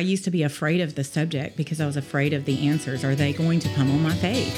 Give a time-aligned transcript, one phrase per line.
[0.00, 3.04] I used to be afraid of the subject because I was afraid of the answers.
[3.04, 4.56] Are they going to pummel my faith?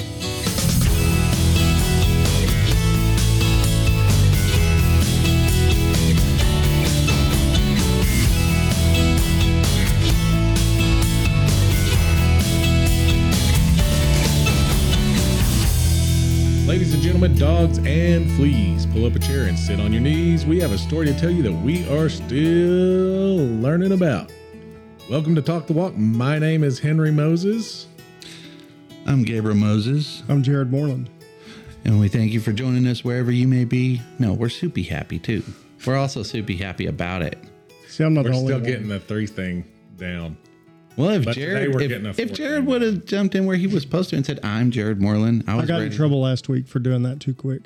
[16.65, 20.45] Ladies and gentlemen, dogs and fleas, pull up a chair and sit on your knees.
[20.45, 24.31] We have a story to tell you that we are still learning about.
[25.13, 25.95] Welcome to Talk the Walk.
[25.95, 27.85] My name is Henry Moses.
[29.05, 31.07] I'm Gabriel Moses, I'm Jared Moreland.
[31.85, 34.01] and we thank you for joining us wherever you may be.
[34.17, 35.43] No, we're soupy happy too.
[35.85, 37.37] We're also soupy happy about it.
[37.87, 38.65] See, I'm not We're the only still one.
[38.67, 39.65] getting the three thing
[39.97, 40.35] down.
[40.97, 44.09] Well, if But Jared, if, if Jared would have jumped in where he was supposed
[44.09, 45.95] to and said, "I'm Jared Moreland," I I was got in ready.
[45.95, 47.61] trouble last week for doing that too quick.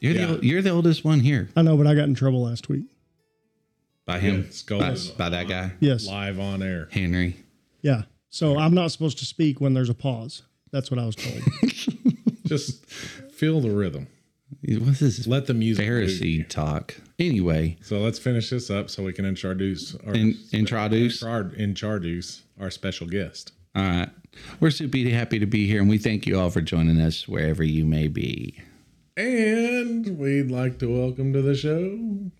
[0.00, 0.26] You're Yeah.
[0.34, 2.84] the you're the oldest one here I know, but I got in trouble last week.
[4.06, 6.06] By him, Yeah, Skull by, by that guy, Yes.
[6.06, 6.88] Live on air.
[6.90, 7.36] Henry.
[7.82, 8.02] Yeah.
[8.30, 10.42] So I'm not supposed to speak when there's a pause.
[10.72, 11.40] That's what I was told.
[12.46, 14.08] Just feel the rhythm.
[14.66, 15.86] What's this Let the music.
[15.86, 16.44] Pharisee you.
[16.44, 16.94] talk?
[17.18, 21.22] Anyway, So let's finish this up so we can introduce our in, introduce.
[21.22, 23.52] intro- introduce our special guest.
[23.76, 24.10] All right,
[24.60, 27.62] we're super happy to be here, and we thank you all for joining us wherever
[27.64, 28.60] you may be.
[29.16, 32.30] And we'd like to welcome to the show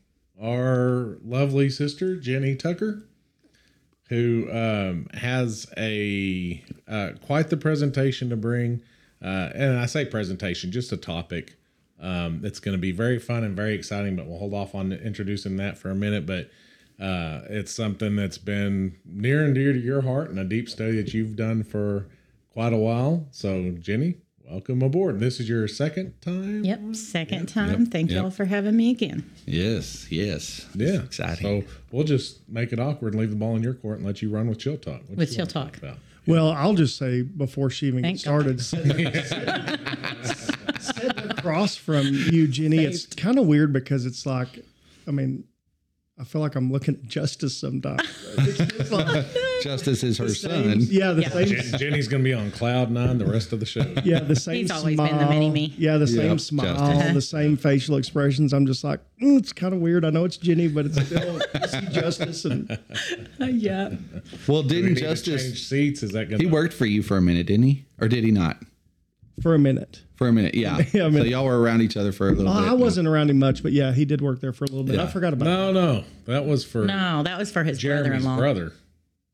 [0.42, 3.06] our lovely sister, Jenny Tucker,
[4.08, 8.82] who um, has a uh, quite the presentation to bring.
[9.22, 11.56] Uh, and I say presentation, just a topic
[12.00, 14.92] um, that's going to be very fun and very exciting, but we'll hold off on
[14.92, 16.26] introducing that for a minute.
[16.26, 16.50] But
[17.00, 21.00] uh, it's something that's been near and dear to your heart and a deep study
[21.00, 22.08] that you've done for
[22.52, 23.26] quite a while.
[23.30, 24.16] So, Jenny,
[24.50, 25.20] welcome aboard.
[25.20, 26.64] This is your second time.
[26.64, 27.86] Yep, second time.
[27.86, 28.22] Thank yep.
[28.22, 29.30] y'all for having me again.
[29.46, 31.62] Yes, yes, Yeah, It's exciting.
[31.62, 34.22] So we'll just make it awkward and leave the ball in your court and let
[34.22, 35.00] you run with chill talk.
[35.08, 35.76] What With you chill wanna talk.
[35.78, 35.98] about?
[36.26, 39.12] well, I'll just say before she even Thank gets started, sitting,
[40.80, 44.64] sitting across from you, Jenny, it's kind of weird because it's like,
[45.06, 45.44] I mean,
[46.16, 48.02] I feel like I'm looking at justice sometimes.
[48.38, 49.26] It's just like,
[49.64, 50.88] Justice is her same- son.
[50.88, 51.28] yeah, the Yeah.
[51.30, 51.46] same.
[51.48, 53.84] Jen- Jenny's gonna be on cloud nine the rest of the show.
[54.04, 54.58] Yeah, the same.
[54.62, 55.08] He's always smile.
[55.08, 55.74] been the mini-me.
[55.76, 57.14] Yeah, the same Yep, smile, Justice.
[57.14, 58.52] the same facial expressions.
[58.52, 60.04] I'm just like, mm, it's kind of weird.
[60.04, 62.78] I know it's Jenny, but it's still I see justice and
[63.40, 63.90] yeah.
[64.46, 65.42] Well, we didn't need to Justice?
[65.42, 66.02] change seats?
[66.04, 66.38] Is that gonna?
[66.40, 67.86] He worked for you for a minute, didn't he?
[68.00, 68.58] Or did he not?
[69.42, 70.02] For a minute.
[70.16, 70.78] For a minute, yeah.
[70.92, 72.70] Yeah, I mean- so y'all were around each other for a little Uh, bit.
[72.70, 74.98] I wasn't around him much, but yeah, he did work there for a little bit.
[75.00, 78.36] I forgot about No, no, that was for No, that was for his Jeremy's brother-in-law.
[78.36, 78.72] brother.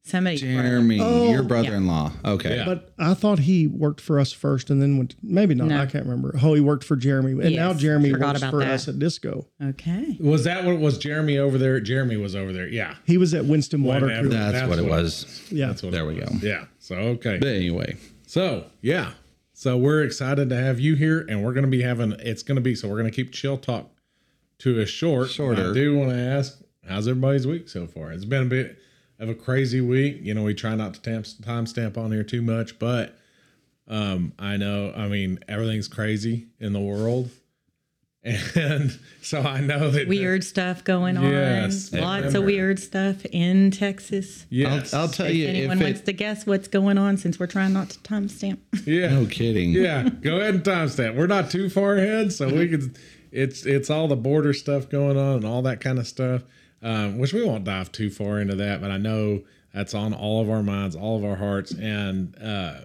[0.03, 0.63] Somebody's brother.
[0.63, 2.13] Jeremy, Oh, your brother-in-law.
[2.25, 2.57] Okay.
[2.57, 2.65] Yeah.
[2.65, 5.15] But I thought he worked for us first and then went.
[5.23, 5.69] maybe not.
[5.69, 5.79] No.
[5.83, 6.35] I can't remember.
[6.43, 8.71] Oh, he worked for Jeremy, and now Jeremy forgot works for that.
[8.71, 9.47] us at Disco.
[9.63, 10.17] Okay.
[10.19, 11.79] Was that what was Jeremy over there?
[11.81, 12.67] Jeremy was over there.
[12.67, 14.29] Yeah, He was at Winston Water Whenever.
[14.31, 15.49] That's, That's what it what it was.
[15.53, 15.93] Yeah, that's what.
[15.93, 16.31] There it we was.
[16.31, 16.47] go.
[16.49, 16.65] Yeah.
[16.79, 17.37] So okay.
[17.39, 17.97] But anyway,
[18.27, 19.11] So yeah.
[19.61, 22.13] So we're excited to have you here, and we're gonna be having.
[22.13, 23.91] It's gonna be so we're gonna keep chill talk
[24.61, 25.29] to a short.
[25.29, 25.73] Shorter.
[25.73, 28.11] I do want to ask, how's everybody's week so far?
[28.11, 28.79] It's been a bit
[29.19, 30.21] of a crazy week.
[30.23, 33.19] You know, we try not to tam- timestamp on here too much, but
[33.87, 34.95] um, I know.
[34.97, 37.29] I mean, everything's crazy in the world,
[38.23, 41.31] and so I know that Weird stuff going on.
[41.31, 42.39] Yes, Lots remember.
[42.39, 44.47] of weird stuff in Texas.
[44.51, 47.39] Yes, I'll, I'll tell If you anyone if wants to guess what's going on, since
[47.41, 48.59] we're trying not to timestamp.
[48.87, 49.71] yeah, No kidding.
[49.71, 50.09] yeah.
[50.09, 51.17] Go ahead and timestamp.
[51.17, 52.99] We're not too far ahead, so we could.
[53.33, 56.43] It's it's all the border stuff going on and all that kind of stuff,
[56.83, 58.81] um, which we won't dive too far into that.
[58.81, 59.43] But I know
[59.73, 62.81] that's on all of our minds, all of our hearts, and uh,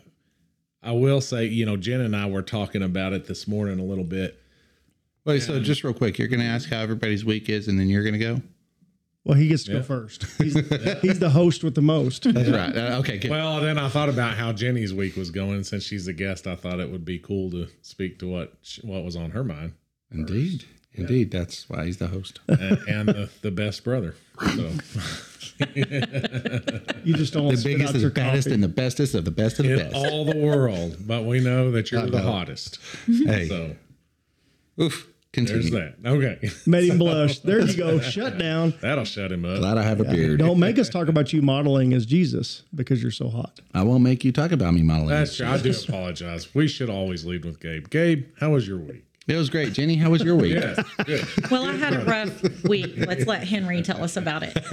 [0.84, 3.84] I will say, you know, Jen and I were talking about it this morning a
[3.84, 4.40] little bit.
[5.26, 7.90] Wait, so just real quick, you're going to ask how everybody's week is, and then
[7.90, 8.42] you're going to go.
[9.24, 9.78] Well, he gets to Yeah.
[9.80, 10.24] go first.
[10.38, 10.54] He's,
[11.02, 12.32] he's the host with the most.
[12.32, 12.78] That's right.
[12.78, 13.18] Uh, okay.
[13.18, 13.32] Good.
[13.32, 15.64] Well, then I thought about how Jenny's week was going.
[15.64, 18.82] Since she's a guest, I thought it would be cool to speak to what sh-
[18.84, 19.74] what was on her mind.
[20.12, 20.66] Indeed.
[20.94, 21.32] Indeed.
[21.32, 22.40] That's why he's the host.
[22.48, 24.14] and, and the, the best brother.
[24.40, 24.72] So
[27.04, 28.54] You just don't The spit biggest out and your the baddest coffee.
[28.54, 29.96] and the bestest of the best of the in best.
[29.96, 32.80] all the world, but we know that you're the hottest.
[33.08, 33.48] hey.
[33.48, 33.76] So
[34.82, 35.08] Oof.
[35.36, 35.70] Continue.
[35.70, 36.10] there's that.
[36.10, 37.40] Okay, Made him blush.
[37.40, 38.00] There you go.
[38.00, 38.74] Shut down.
[38.82, 39.60] that'll shut him up.
[39.60, 40.40] Glad I have a beard.
[40.40, 43.60] Don't make us talk about you modeling as Jesus because you're so hot.
[43.74, 45.10] I won't make you talk about me modeling.
[45.10, 45.46] That's true.
[45.48, 46.56] I do apologize.
[46.56, 47.90] We should always lead with Gabe.
[47.90, 49.04] Gabe, how was your week?
[49.28, 49.74] It was great.
[49.74, 50.54] Jenny, how was your week?
[50.54, 51.26] Yes, good.
[51.50, 52.94] Well, I had a rough week.
[52.98, 54.58] Let's let Henry tell us about it.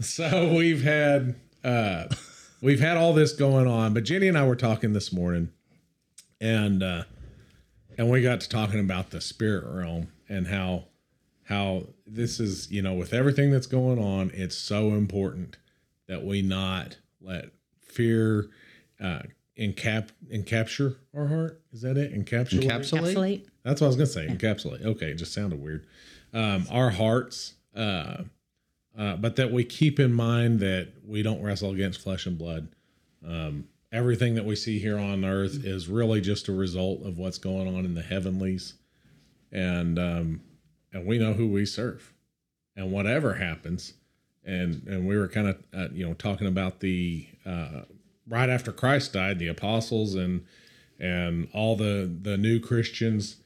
[0.00, 2.04] So we've had uh
[2.60, 5.50] we've had all this going on, but Jenny and I were talking this morning,
[6.40, 7.04] and uh
[8.00, 10.84] and we got to talking about the spirit realm and how
[11.44, 15.58] how this is, you know, with everything that's going on, it's so important
[16.06, 17.50] that we not let
[17.82, 18.48] fear
[19.02, 19.20] uh,
[19.58, 21.60] encap encapture our heart.
[21.74, 22.14] Is that it?
[22.14, 22.62] Encapsulate.
[22.62, 23.12] Encapsulate?
[23.12, 23.46] Encapsulate.
[23.64, 24.26] That's what I was gonna say.
[24.28, 24.82] Encapsulate.
[24.82, 25.86] Okay, it just sounded weird.
[26.32, 28.22] Um, our hearts, uh,
[28.98, 32.68] uh, but that we keep in mind that we don't wrestle against flesh and blood.
[33.26, 37.38] Um, everything that we see here on earth is really just a result of what's
[37.38, 38.74] going on in the heavenlies,
[39.52, 40.40] and um,
[40.92, 42.12] and we know who we serve,
[42.76, 43.94] and whatever happens,
[44.44, 47.82] and and we were kind of uh, you know talking about the uh,
[48.28, 50.44] right after Christ died, the apostles and
[50.98, 53.36] and all the the new Christians.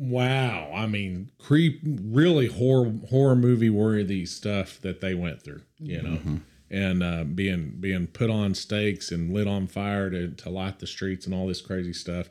[0.00, 6.00] Wow, I mean, creep, really horror horror movie worthy stuff that they went through, you
[6.02, 6.18] know,
[6.70, 10.86] and uh, being being put on stakes and lit on fire to to light the
[10.86, 12.28] streets and all this crazy stuff,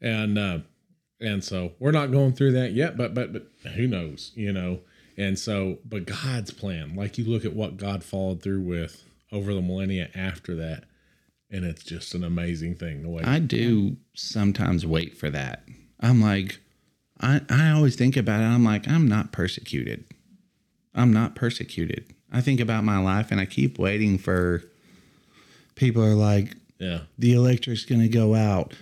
[0.00, 0.58] and uh,
[1.20, 4.80] and so we're not going through that yet, but but but who knows, you know,
[5.16, 9.02] and so but God's plan, like you look at what God followed through with
[9.32, 10.84] over the millennia after that,
[11.50, 15.64] and it's just an amazing thing the way I do sometimes wait for that.
[16.00, 16.60] I'm like,
[17.20, 18.44] I, I always think about it.
[18.44, 20.04] I'm like, I'm not persecuted.
[20.94, 22.14] I'm not persecuted.
[22.32, 24.62] I think about my life and I keep waiting for
[25.74, 28.74] people are like, yeah the electric's going to go out.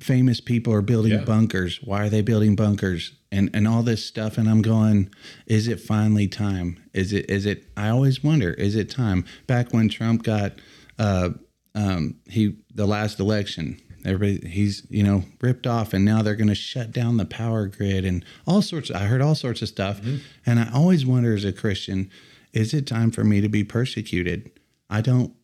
[0.00, 1.24] Famous people are building Yeah.
[1.24, 1.80] bunkers.
[1.82, 3.12] Why are they building bunkers?
[3.30, 4.36] And and all this stuff.
[4.38, 5.08] And I'm going,
[5.46, 6.82] is it finally time?
[6.92, 7.64] Is it is it?
[7.76, 9.24] I always wonder, is it time?
[9.46, 10.52] Back when Trump got,
[10.98, 11.30] uh,
[11.74, 16.48] um, he the last election, everybody he's you know ripped off, and now they're going
[16.48, 18.90] to shut down the power grid and all sorts.
[18.90, 20.00] I heard all sorts of stuff,
[20.44, 22.10] and I always wonder as a Christian,
[22.52, 24.50] is it time for me to be persecuted?
[24.90, 25.34] I don't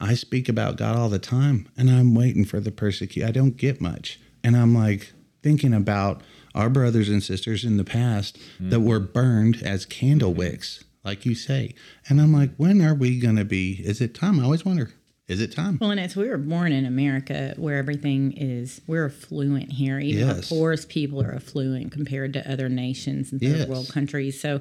[0.00, 3.24] I speak about God all the time and I'm waiting for the persecute.
[3.24, 4.20] I don't get much.
[4.42, 5.12] And I'm like
[5.42, 6.22] thinking about
[6.54, 8.70] our brothers and sisters in the past mm.
[8.70, 11.74] that were burned as candle wicks, like you say.
[12.08, 13.80] And I'm like, when are we going to be?
[13.84, 14.40] Is it time?
[14.40, 14.92] I always wonder,
[15.26, 15.78] is it time?
[15.80, 19.98] Well, and it's we were born in America where everything is we're affluent here.
[19.98, 20.48] Even Yes.
[20.48, 23.68] the poorest people are affluent compared to other nations and third Yes.
[23.68, 24.38] world countries.
[24.40, 24.60] So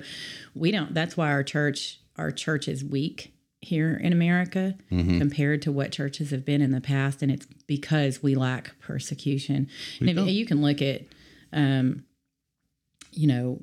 [0.55, 0.93] we don't.
[0.93, 5.19] That's why our church our church is weak here in America Mm-hmm.
[5.19, 9.67] compared to what churches have been in the past, and it's because we lack persecution.
[9.99, 11.01] and if, you can look at,
[11.51, 12.03] um,
[13.11, 13.61] you know,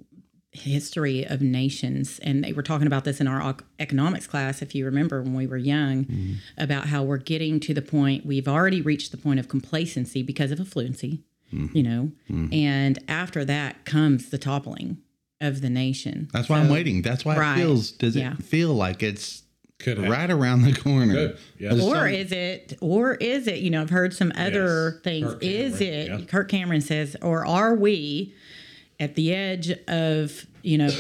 [0.53, 4.85] history of nations and they were talking about this in our economics class if you
[4.85, 6.35] remember when we were young mm-hmm.
[6.59, 10.51] about how we're getting to the point we've already reached the point of complacency because
[10.51, 11.77] of affluency mm-hmm.
[11.77, 12.53] you know mm-hmm.
[12.53, 14.99] and after that comes the toppling
[15.41, 17.01] of the nation That's why I'm waiting.
[17.01, 17.59] That's why Right.
[17.59, 18.33] it feels, does Yeah.
[18.35, 19.45] it feel like it's
[19.79, 20.11] Could happen.
[20.13, 21.15] right around the corner?
[21.15, 21.39] Good.
[21.59, 21.75] Yeah.
[21.75, 25.03] Or some- is it or is it you know i've heard some other Yes.
[25.05, 26.27] things Kirk is Cameron, it yeah.
[26.27, 28.35] kirk cameron says or are we
[29.01, 30.91] at the edge of you know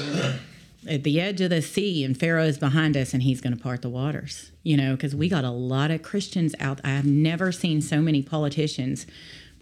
[0.88, 3.62] at the edge of the sea and pharaoh is behind us and he's going to
[3.62, 7.04] part the waters you know because we got a lot of christians out i have
[7.06, 9.06] never seen so many politicians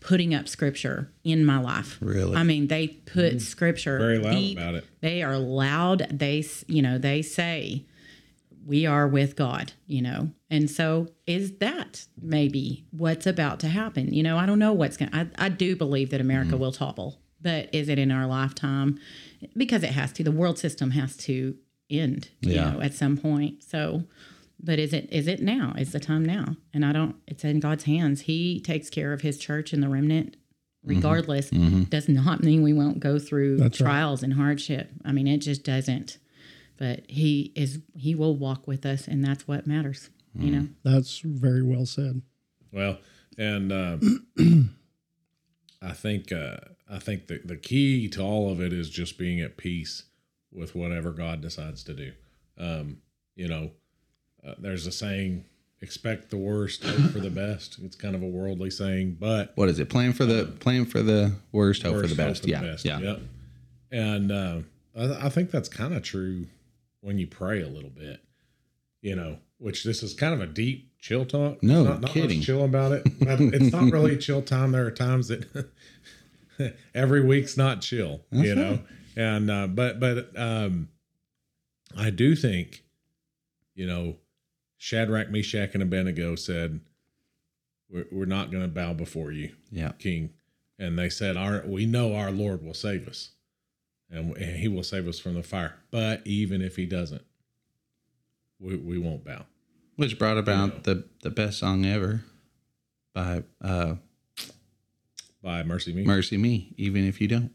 [0.01, 2.37] putting up scripture in my life Really?
[2.37, 4.85] i mean they put scripture Very loud deep- about it.
[5.01, 7.85] they are loud they you know they say
[8.67, 10.31] we are with God, you know.
[10.51, 14.13] And so is that maybe what's about to happen?
[14.13, 16.61] You know, I don't know what's going to I I do believe that America Mm-hmm.
[16.61, 17.19] will topple.
[17.41, 18.99] But is it in our lifetime?
[19.57, 20.25] Because it has to.
[20.25, 21.57] The world system has to
[21.91, 22.51] end, Yeah.
[22.71, 23.63] you know, at some point.
[23.63, 24.05] So
[24.61, 25.73] but is it is it now?
[25.79, 26.57] Is the time now?
[26.75, 28.23] And I don't it's in God's hands.
[28.23, 30.37] He takes care of his church and the remnant
[30.87, 30.95] Mm-hmm.
[30.97, 31.51] regardless.
[31.51, 33.87] Does not mean we won't go through That's right.
[33.89, 34.91] trials and hardship.
[35.05, 36.19] I mean, it just doesn't
[36.79, 41.19] but he is he will walk with us and that's what matters you know That's
[41.19, 42.23] very well said.
[42.73, 42.99] Well,
[43.37, 43.99] and uh,
[45.83, 46.59] I think uh,
[46.91, 50.05] I think the the key to all of it is just being at peace
[50.53, 52.13] with whatever God decides to do.
[52.59, 52.99] Um,
[53.37, 53.71] you know,
[54.47, 55.45] uh, there's a saying:
[55.83, 59.69] "Expect the worst, hope for the best." It's kind of a worldly saying, but What
[59.69, 59.89] is it?
[59.91, 62.43] Plan for the plan for the worst, hope for the best.
[62.45, 62.85] for yeah, the best.
[62.85, 62.99] yeah.
[62.99, 63.21] Yep.
[63.91, 64.59] And uh,
[64.97, 66.47] I, I think that's kind of true
[67.01, 68.21] when you pray a little bit.
[69.01, 71.63] You know, which this is kind of a deep chill talk.
[71.63, 72.39] No not, not kidding.
[72.39, 73.03] Much chill about it.
[73.21, 74.73] It's not really chill time.
[74.73, 75.45] There are times that
[76.95, 78.23] every week's not chill.
[78.31, 78.81] you know,
[79.17, 80.89] and uh, but but um,
[81.97, 82.85] I do think,
[83.75, 84.17] you know,
[84.77, 86.81] Shadrach, Meshach, and Abednego said,
[87.91, 89.93] "We're, we're not going to bow before you." Yeah.
[89.99, 90.31] king
[90.79, 93.31] and they said our we know our lord will save us
[94.11, 97.25] and and he will save us from the fire but even if he doesn't
[98.61, 99.45] we, we won't bow
[99.97, 102.25] Which brought about the the best song ever
[103.15, 103.97] by uh
[105.43, 107.51] by mercy me Mercy Me, even if you don't.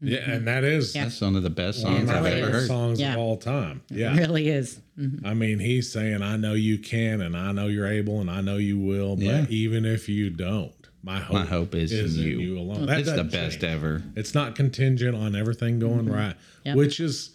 [0.00, 2.66] Yeah, and that is That's one of the best songs I've ever heard.
[2.66, 3.14] songs Yeah.
[3.14, 3.80] of all time.
[3.90, 4.16] It Yeah.
[4.18, 4.80] really is.
[4.98, 5.24] Mhm.
[5.24, 8.40] I mean, he's saying, I know you can, and I know you're able, and I
[8.42, 9.46] know you will, but Yeah.
[9.48, 12.38] even if you don't, my hope, My hope is in in you.
[12.40, 12.86] you alone.
[12.86, 13.64] That It's the best change.
[13.64, 14.02] ever.
[14.14, 16.36] It's not contingent on everything going right,
[16.66, 16.76] Yep.
[16.76, 17.30] which is,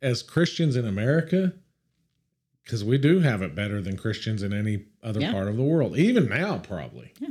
[0.00, 1.54] as Christians in America,
[2.64, 5.32] because we do have it better than Christians in any other Yeah.
[5.32, 7.12] part of the world, even now, probably.
[7.20, 7.30] Yeah.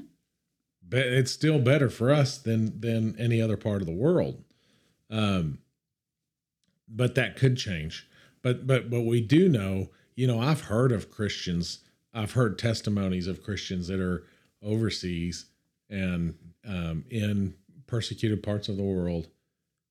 [0.92, 4.44] But it's still better for us than than any other part of the world.
[5.10, 5.60] Um,
[6.88, 8.08] but that could change.
[8.42, 11.80] But but but we do know, you know, I've heard of Christians,
[12.14, 14.28] I've heard testimonies of Christians that are
[14.62, 15.46] overseas
[15.90, 16.36] and
[16.68, 17.56] um, in
[17.88, 19.30] persecuted parts of the world,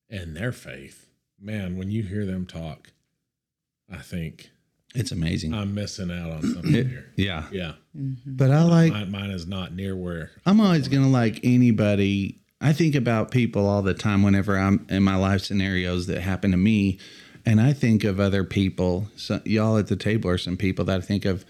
[0.07, 2.93] and their faith, man, when you hear them talk,
[3.91, 4.51] I think
[4.93, 5.53] It's amazing.
[5.53, 7.11] I'm missing out on something here.
[7.15, 7.45] yeah.
[7.51, 8.13] Yeah, mm-hmm.
[8.25, 10.31] But I like mine, mine is not near where.
[10.45, 12.41] I'm always going to like anybody.
[12.59, 16.51] I think about people all the time whenever I'm in my life scenarios that happen
[16.51, 16.99] to me.
[17.45, 19.07] And I think of other people.
[19.15, 21.45] So y'all at the table are some people that I think of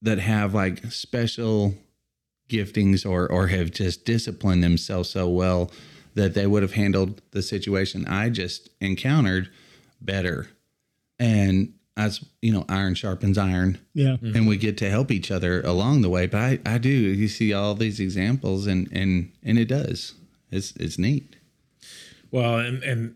[0.00, 1.74] that have like special
[2.48, 5.70] giftings or or have just disciplined themselves so well
[6.14, 9.50] that they would have handled the situation I just encountered
[10.00, 10.48] better.
[11.18, 14.16] And as you know, iron sharpens iron Yeah.
[14.16, 14.36] Mm-hmm.
[14.36, 16.26] and we get to help each other along the way.
[16.26, 16.88] But I, I do.
[16.90, 20.14] You see all these examples, and and and it does.
[20.50, 21.36] It's it's neat.
[22.30, 23.14] Well, and and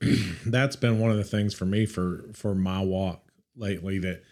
[0.46, 3.22] that's been one of the things for me for for my walk
[3.54, 4.22] lately that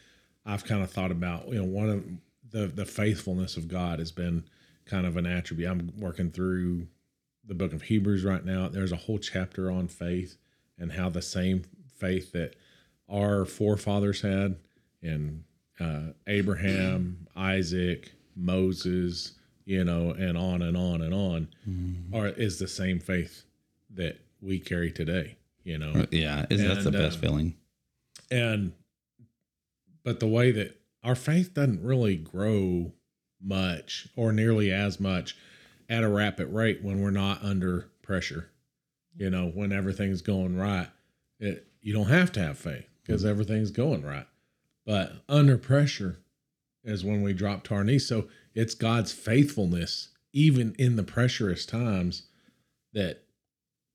[0.45, 1.47] I've kind of thought about.
[1.49, 2.05] You know, one of
[2.51, 4.45] the the faithfulness of God has been
[4.87, 5.71] kind of an attribute.
[5.71, 6.89] I'm working through
[7.47, 8.69] the book of Hebrews right now.
[8.69, 10.37] There's a whole chapter on faith
[10.79, 11.65] and how the same
[11.97, 12.55] faith that
[13.09, 14.57] our forefathers had
[15.03, 15.45] in
[15.81, 19.33] uh, Abraham, Isaac, Moses,
[19.65, 21.49] you know, and on and on and on,
[22.15, 23.45] are is the same faith
[23.95, 25.37] that we carry today.
[25.65, 27.55] You know, Yeah, is that's the best um, feeling.
[28.31, 28.73] and
[30.05, 32.93] but the way that our faith doesn't really grow
[33.43, 35.37] much or nearly as much
[35.89, 38.51] at a rapid rate when we're not under pressure
[39.17, 40.89] you know when everything's going right
[41.41, 44.27] it you don't have to have faith because everything's going right.
[44.87, 46.19] But under pressure
[46.85, 48.07] is when we drop to our knees.
[48.07, 52.25] So it's god's faithfulness even in the pressurous times
[52.93, 53.23] that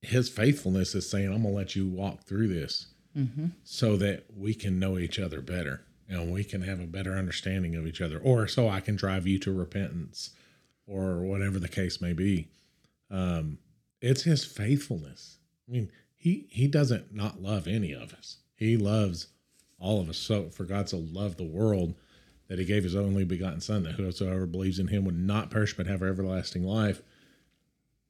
[0.02, 2.88] his faithfulness is saying i'm gonna let you walk through this
[3.18, 3.48] Mm-hmm.
[3.64, 7.76] so that we can know each other better and we can have a better understanding
[7.76, 10.30] of each other or so i can drive you to repentance
[10.86, 12.48] or whatever the case may be.
[13.10, 13.58] Um
[14.02, 15.38] it's his faithfulness.
[15.68, 19.28] I mean he he doesn't not love any of us he loves
[19.80, 21.96] all of us so for god so loved the world
[22.48, 25.76] that he gave his only begotten son that whosoever believes in him would not perish
[25.76, 27.02] but have everlasting life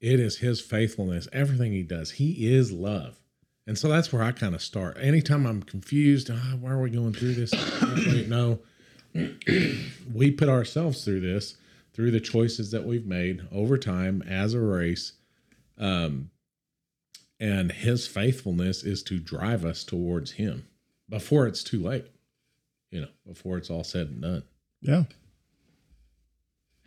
[0.00, 3.20] it is his faithfulness everything he does he is love
[3.66, 4.96] and so that's where I kind of start.
[5.00, 7.52] Anytime I'm confused, ah, why are we going through this?
[8.28, 8.58] No,
[10.12, 11.56] we put ourselves through this
[11.92, 15.12] through the choices that we've made over time as a race.
[15.78, 16.30] Um,
[17.40, 20.66] and his faithfulness is to drive us towards him
[21.08, 22.06] before it's too late,
[22.90, 24.42] you know, before it's all said and done.
[24.82, 25.04] Yeah.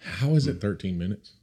[0.04, 1.34] How is it 13 minutes?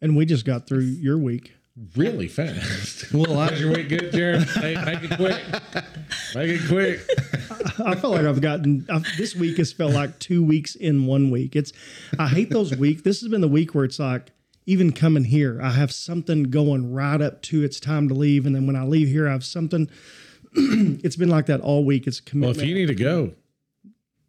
[0.00, 1.52] And we just got through your week.
[1.96, 3.04] Really fast.
[3.14, 4.42] Well, I, How's your week good, Jared?
[4.44, 5.42] Hey, make it quick.
[6.34, 7.00] Make it quick.
[7.86, 11.30] I feel like I've gotten I've, this week has felt like two weeks in one
[11.30, 11.56] week.
[11.56, 11.72] It's
[12.18, 13.02] I hate those weeks.
[13.02, 14.32] This has been the week where it's like
[14.66, 18.54] even coming here, I have something going right up to it's time to leave, and
[18.54, 19.88] then when I leave here, I have something.
[20.54, 22.06] it's been like that all week.
[22.06, 23.32] It's a Well, if you need to go,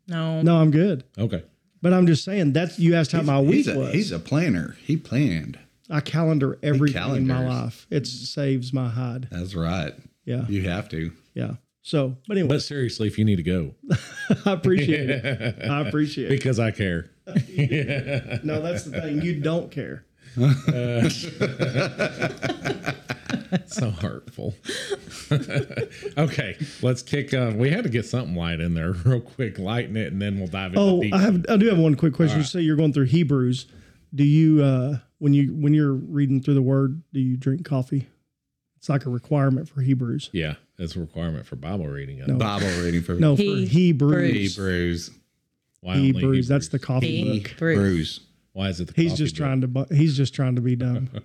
[0.08, 0.42] No.
[0.42, 1.04] no, I'm good.
[1.18, 1.44] okay.
[1.82, 3.94] But I'm just saying that's you asked how my week he's a, was.
[3.94, 4.78] he's a planner.
[4.82, 5.60] He planned.
[5.90, 7.86] I calendar everything in my life.
[7.90, 9.28] It saves my hide.
[9.30, 9.94] That's right.
[10.24, 11.12] Yeah, You have to.
[11.34, 11.56] yeah.
[11.82, 13.76] So, but anyway, But seriously, if you need to go,
[14.46, 15.62] I appreciate it.
[15.70, 16.30] I appreciate it.
[16.30, 17.10] because I care.
[18.44, 19.22] No, that's the thing.
[19.22, 20.06] You don't care.
[23.68, 24.56] so hurtful.
[26.18, 27.34] okay, let's kick.
[27.34, 30.38] Uh, we had to get something light in there real quick, lighten it, and then
[30.38, 31.14] we'll dive into Oh, deep.
[31.14, 31.46] I have.
[31.50, 32.40] I do have one quick question.
[32.40, 33.68] You say you're going through Hebrews.
[34.16, 38.08] Do you, uh, when you when you're reading through the Word, do you drink coffee?
[38.78, 40.30] It's like a requirement for Hebrews.
[40.34, 42.22] yeah, it's a requirement for Bible reading.
[42.28, 42.36] No.
[42.36, 44.56] Bible reading for No, for He- Hebrews.
[44.56, 45.12] Hebrews.
[45.82, 46.48] Why only Hebrews.
[46.48, 47.54] That's the coffee He- book.
[47.58, 47.78] Bruce.
[47.78, 48.20] Hebrews.
[48.54, 48.88] Why is it?
[48.88, 49.46] The He's coffee just book?
[49.46, 49.96] trying to.
[49.96, 51.10] He's just trying to be dumb.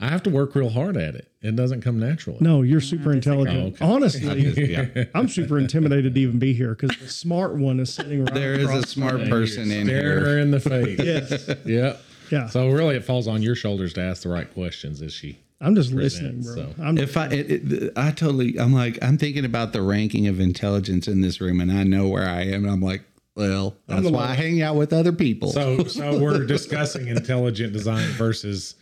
[0.00, 1.30] I have to work real hard at it.
[1.42, 2.38] It doesn't come naturally.
[2.40, 3.76] No, you're super intelligent.
[3.80, 3.94] Oh, okay.
[3.94, 5.04] Honestly, Yeah.
[5.14, 8.32] I'm super intimidated to even be here because the smart one is sitting right.
[8.34, 10.20] There is a smart person in Staring here.
[10.20, 10.98] her in the face.
[11.04, 11.50] Yes.
[11.66, 12.00] Yep.
[12.30, 12.46] Yeah.
[12.48, 15.02] So really, it falls on your shoulders to ask the right questions.
[15.02, 15.38] Is she?
[15.60, 16.54] I'm just listening, bro.
[16.54, 16.74] so.
[16.80, 20.38] I'm If I, it, it, I totally, I'm like, I'm thinking about the ranking of
[20.40, 22.64] intelligence in this room, and I know where I am.
[22.64, 23.02] And I'm like,
[23.38, 24.40] well, that's the why I lowest.
[24.40, 25.50] hang out with other people.
[25.52, 28.74] So so we're discussing intelligent design versus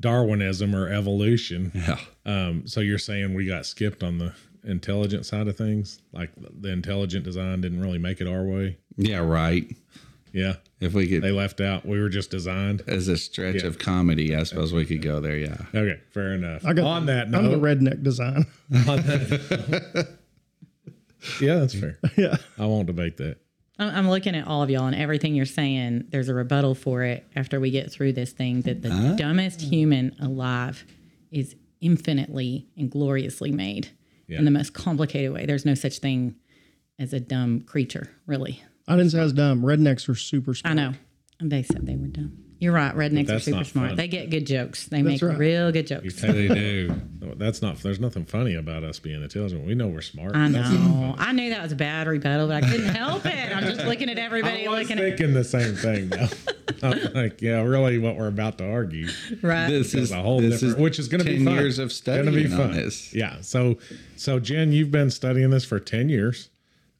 [0.00, 1.72] Darwinism or evolution.
[1.74, 4.32] yeah, Um, so you're saying we got skipped on the
[4.64, 6.30] intelligent side of things, like
[6.60, 8.78] the intelligent design didn't really make it our way.
[8.96, 9.66] yeah, right.
[10.32, 11.86] Yeah, If we could, they left out.
[11.86, 12.82] We were just designed.
[12.88, 13.68] as a stretch Yeah.
[13.68, 15.36] of comedy, I suppose we could go there.
[15.36, 15.58] Yeah.
[15.72, 16.66] Okay, fair enough.
[16.66, 18.44] I got on that I'm the redneck design.
[18.74, 20.08] on that-
[21.40, 21.98] yeah, that's fair.
[22.16, 22.36] yeah.
[22.58, 23.36] I won't debate that.
[23.78, 26.04] I'm I'm looking at all of y'all and everything you're saying.
[26.10, 30.14] There's a rebuttal for it after we get through this thing that the dumbest human
[30.20, 30.84] alive
[31.30, 33.88] is infinitely and gloriously made
[34.28, 34.38] Yeah.
[34.38, 35.44] in the most complicated way.
[35.46, 36.36] There's no such thing
[36.98, 38.62] as a dumb creature, really.
[38.86, 39.62] I didn't say I was dumb.
[39.62, 40.70] Rednecks are super smart.
[40.70, 40.92] I know.
[41.40, 42.43] They said they were dumb.
[42.64, 42.94] You're right.
[42.94, 43.88] Rednecks are super smart.
[43.90, 43.96] fun.
[43.96, 44.86] They get good jokes.
[44.86, 45.36] They make right.
[45.36, 46.18] real good You jokes.
[46.22, 46.94] totally do.
[47.36, 47.76] That's not.
[47.78, 49.66] There's nothing funny about us being intelligent.
[49.66, 50.34] We know we're smart.
[50.34, 51.14] I know.
[51.18, 53.54] I knew that was a bad rebuttal, but I couldn't help it.
[53.54, 56.08] I'm just looking at everybody I was looking at thinking the same thing.
[56.08, 56.28] Though.
[56.82, 59.08] I'm like, yeah, really, what we're about to argue
[59.42, 59.68] right.
[59.68, 61.54] This is is a whole this different, is which is going to be 10 fun.
[61.54, 62.72] years of Gonna be studying on fun.
[62.72, 63.12] this.
[63.14, 63.40] Yeah.
[63.42, 63.76] So,
[64.16, 66.48] so Jen, you've been studying this for ten years,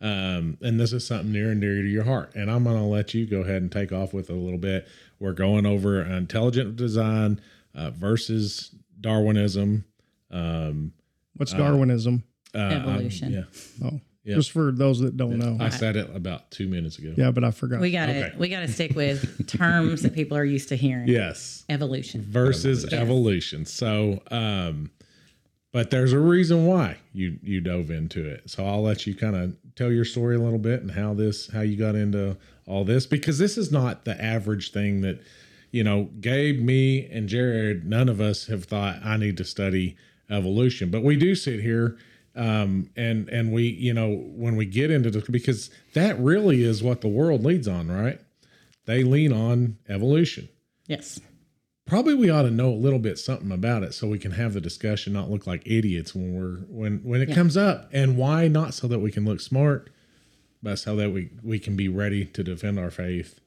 [0.01, 2.33] um, and this is something near and dear to your heart.
[2.35, 4.59] And I'm going to let you go ahead and take off with it a little
[4.59, 4.87] bit.
[5.25, 7.41] We're going over intelligent design
[7.75, 9.87] uh, versus Darwinism.
[10.31, 10.93] Um,
[11.37, 12.25] What's Darwinism?
[12.55, 13.33] uh, I'm- Evolution.
[13.33, 13.45] yeah,
[13.89, 14.35] oh, yeah.
[14.35, 15.57] just for those that don't know.
[15.59, 17.15] I said it about two minutes ago.
[17.17, 17.81] yeah, but I forgot.
[17.81, 18.37] We got to Okay.
[18.37, 21.09] we got to stick with terms that people are used to hearing.
[21.09, 21.65] Yes.
[21.71, 22.21] Evolution.
[22.21, 23.65] versus evolution.
[23.65, 24.91] So, um,
[25.73, 28.51] but there's a reason why you you dove into it.
[28.51, 31.51] So I'll let you kind of tell your story a little bit and how this
[31.51, 35.21] how you got into all this because this is not the average thing that
[35.71, 37.85] you know Gabe, me, and Jared.
[37.89, 39.97] None of us have thought I need to study
[40.31, 41.97] evolution, but we do sit here.
[42.37, 46.83] Um, and and we you know when we get into this because that really is
[46.83, 48.21] what the world leads on right
[48.87, 50.49] they lean on evolution
[50.89, 51.21] Yes.
[51.87, 54.53] probably we ought to know a little bit something about it so we can have
[54.53, 58.49] the discussion not look like idiots when we're when when it comes up and why
[58.49, 59.89] not so that we can look smart
[60.65, 63.39] but so that we we can be ready to defend our faith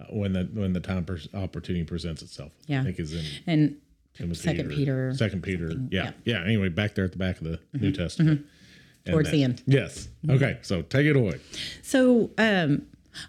[0.00, 2.80] uh, when the when the time pres opportunity presents itself Yeah.
[2.80, 3.76] i think is in And
[4.14, 6.12] timothy Second Peter, second peter yeah.
[6.24, 9.12] yeah anyway back there at the back of the new testament Mm-hmm.
[9.12, 9.62] Towards that- the end.
[9.66, 11.40] yes okay so take it away
[11.82, 12.82] So, um,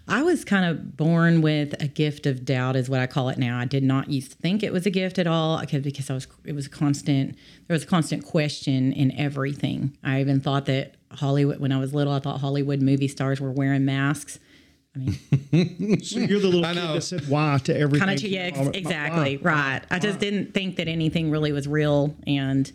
[0.06, 3.38] I was kind of born with a gift of doubt, is what I call it
[3.38, 3.58] now.
[3.58, 6.10] I did not used to think it was a gift at all uh, because because
[6.10, 9.96] I was it was a constant there was a constant question in everything.
[10.02, 13.50] I even thought that Hollywood when I was little, I thought Hollywood movie stars were
[13.50, 14.38] wearing masks.
[14.94, 16.94] I mean, so you're the little kid know.
[16.94, 18.06] that said why to everything.
[18.06, 19.80] Kind of, yeah, ex- exactly, right.
[19.90, 22.70] I just didn't think that anything really was real, and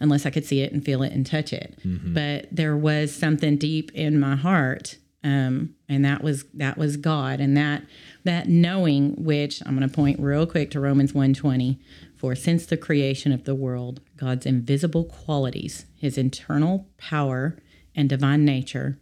[0.00, 1.78] unless I could see it and feel it and touch it.
[1.84, 2.14] Mm-hmm.
[2.14, 7.40] But there was something deep in my heart, um, and that was that was God,
[7.40, 7.82] and that
[8.24, 11.78] that knowing, which I'm going to point real quick to Romans 1:20,
[12.16, 17.58] for since the creation of the world, God's invisible qualities, His internal power
[17.94, 18.98] and divine nature,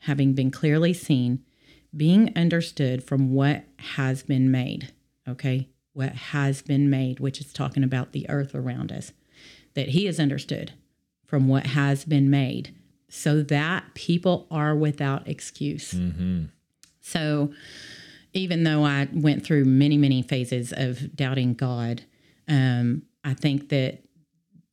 [0.00, 1.42] having been clearly seen
[1.96, 4.92] being understood from what has been made.
[5.28, 5.68] Okay.
[5.92, 9.12] What has been made, which is talking about the earth around us,
[9.74, 10.72] that he is understood
[11.24, 12.74] from what has been made
[13.08, 15.92] so that people are without excuse.
[17.00, 17.52] So
[18.32, 22.02] even though I went through many, many phases of doubting God,
[22.48, 24.02] um, I think that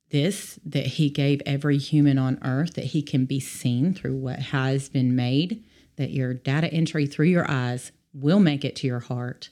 [0.10, 4.40] this, that he gave every human on earth, that he can be seen through what
[4.40, 5.64] has been made,
[5.96, 9.50] that your data entry through your eyes will make it to your heart.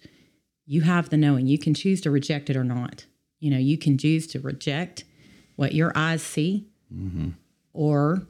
[0.66, 1.48] You have the knowing.
[1.48, 3.06] You can choose to reject it or not.
[3.40, 5.04] You know, you can choose to reject
[5.56, 6.68] what your eyes see
[7.74, 8.28] or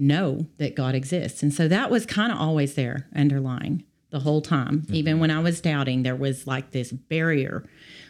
[0.00, 1.42] know that God exists.
[1.42, 4.84] And so that was kind of always there underlying the whole time.
[4.90, 7.64] Even when I was doubting, there was like this barrier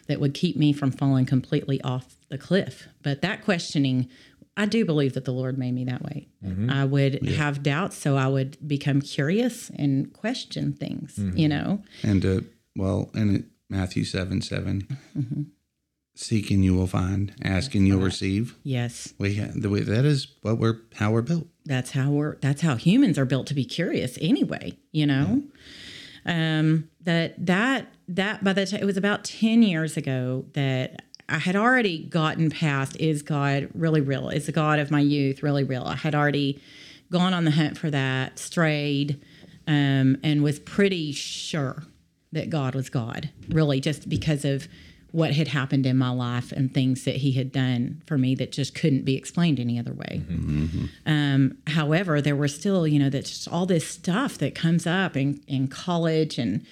[0.06, 2.88] that would keep me from falling completely off the cliff.
[3.02, 4.08] But that questioning,
[4.56, 6.28] I do believe that the Lord made me that way.
[6.70, 11.82] I would have doubts, so I would become curious and question things, you know?
[12.02, 12.40] And uh,
[12.76, 14.86] well, and it, Matthew seven 7
[15.18, 15.42] Mm-hmm.
[16.14, 18.56] seeking you will find, asking you'll receive.
[18.62, 19.12] Yes.
[19.18, 21.46] We ha- the way that is what we're how we're built.
[21.64, 25.42] That's how we're that's how humans are built to be curious anyway you know?
[26.26, 31.38] Um that that that by the time it was about 10 years ago that i
[31.38, 34.28] had already gotten past is god really real?
[34.28, 35.84] Is the god of my youth really real?
[35.84, 36.60] I had already
[37.10, 39.20] gone on the hunt for that strayed
[39.66, 41.84] um and was pretty sure
[42.32, 44.68] that God was God, really, just because of
[45.12, 48.52] what had happened in my life and things that He had done for me that
[48.52, 50.22] just couldn't be explained any other way.
[50.24, 50.64] Mm-hmm.
[50.64, 50.86] Mm-hmm.
[51.06, 55.16] Um, however, there were still, you know, that's just all this stuff that comes up
[55.16, 56.64] in, in college and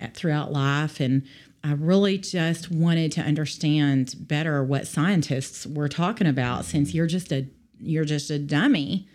[0.00, 1.00] at, throughout life.
[1.00, 1.22] And
[1.64, 6.96] I really just wanted to understand better what scientists were talking about since mm-hmm.
[6.98, 7.46] you're just a
[7.78, 9.06] you're just a dummy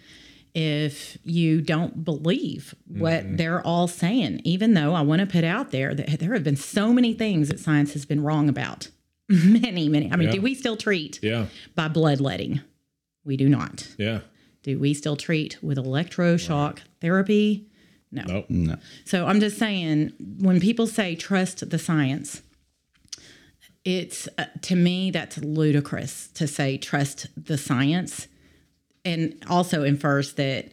[0.54, 3.36] if you don't believe what Mm-hmm.
[3.38, 6.56] they're all saying, even though I want to put out there that there have been
[6.58, 8.90] so many things that science has been wrong about.
[9.30, 10.12] Many, many.
[10.12, 10.34] I mean, Yeah.
[10.36, 11.46] do we still treat Yeah.
[11.74, 12.60] by bloodletting?
[13.24, 13.88] We do not.
[13.98, 14.22] Yeah.
[14.64, 17.68] Do we still treat with electroshock therapy?
[18.12, 18.24] No.
[18.28, 18.46] Nope.
[18.50, 18.76] No.
[19.06, 22.42] So I'm just saying, when people say trust the science,
[23.84, 28.28] it's uh, to me that's ludicrous to say trust the science,
[29.06, 30.72] and also infers that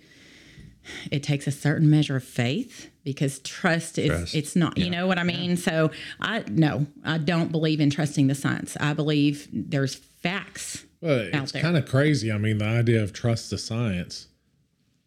[1.10, 4.34] it takes a certain measure of faith because trust is Trust.
[4.34, 8.26] it's not you know what i mean so i no i don't believe in trusting
[8.26, 12.32] the science i believe there's facts Well, it's kind of crazy.
[12.32, 14.26] I mean, the idea of trust the science,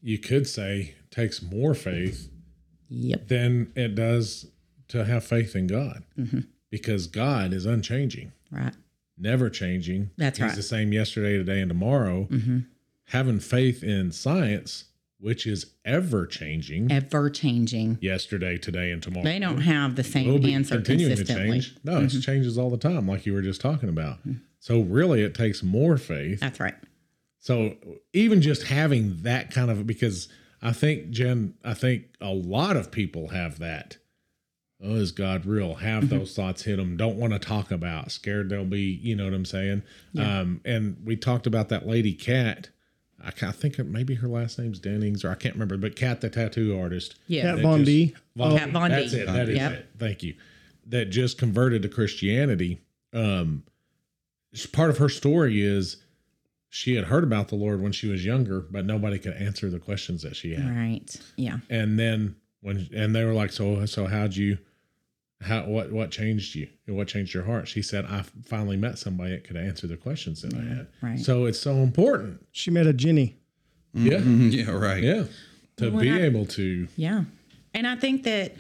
[0.01, 2.29] you could say takes more faith
[2.88, 4.45] yep than it does
[4.89, 6.39] to have faith in God, Mm-hmm.
[6.69, 8.73] because God is unchanging, right
[9.17, 10.10] never changing.
[10.17, 10.47] That's He's right.
[10.51, 10.55] Mm-hmm.
[10.57, 12.27] the same yesterday, today, and tomorrow.
[13.12, 14.86] Having faith in science,
[15.19, 19.24] which is ever changing, ever changing yesterday, today, and tomorrow.
[19.24, 21.76] they don't have the same will be answer continuing to change.
[21.84, 22.17] No, Mm-hmm.
[22.17, 24.19] it changes all the time, like you were just talking about.
[24.60, 26.39] So really, it takes more faith.
[26.39, 26.76] that's right
[27.39, 27.76] So
[28.13, 30.30] even just having that kind of because
[30.62, 33.97] I think Jen, I think a lot of people have that.
[34.84, 35.76] Oh, is God real?
[35.76, 36.17] Have Mm-hmm.
[36.19, 36.97] those thoughts hit them.
[36.97, 38.12] Don't want to talk about.
[38.12, 38.82] Scared they'll be.
[39.04, 39.84] You know what I'm saying?
[40.17, 42.69] Um, and we talked about that lady Cat.
[43.23, 45.77] I, I think it, maybe her last name's Dennings, or I can't remember.
[45.77, 47.15] But Cat, the tattoo artist.
[47.27, 48.15] yeah Kat Von just- D.
[48.36, 48.95] Von, Kat Von D.
[48.95, 49.25] That's it.
[49.27, 49.71] That is Yep.
[49.73, 49.89] it.
[49.99, 50.36] Thank you.
[50.88, 52.79] That just converted to Christianity.
[53.13, 53.63] Um,
[54.53, 55.97] s- part of her story is
[56.69, 59.79] she had heard about the Lord when she was younger, but nobody could answer the
[59.79, 60.73] questions that she had.
[60.75, 64.57] right yeah And then when and they were like, "So, so how'd you?
[65.41, 66.67] How what what changed you?
[66.88, 70.41] What changed your heart?" She said, "I finally met somebody that could answer the questions
[70.43, 71.19] that I had." right.
[71.19, 72.45] So it's so important.
[72.51, 73.38] She met a Jenny.
[73.93, 74.49] Yeah, mm-hmm.
[74.51, 75.04] Yeah, right.
[75.04, 75.23] yeah,
[75.77, 76.88] to Well, be I- able to.
[76.95, 77.23] Yeah.
[77.73, 78.54] And I think that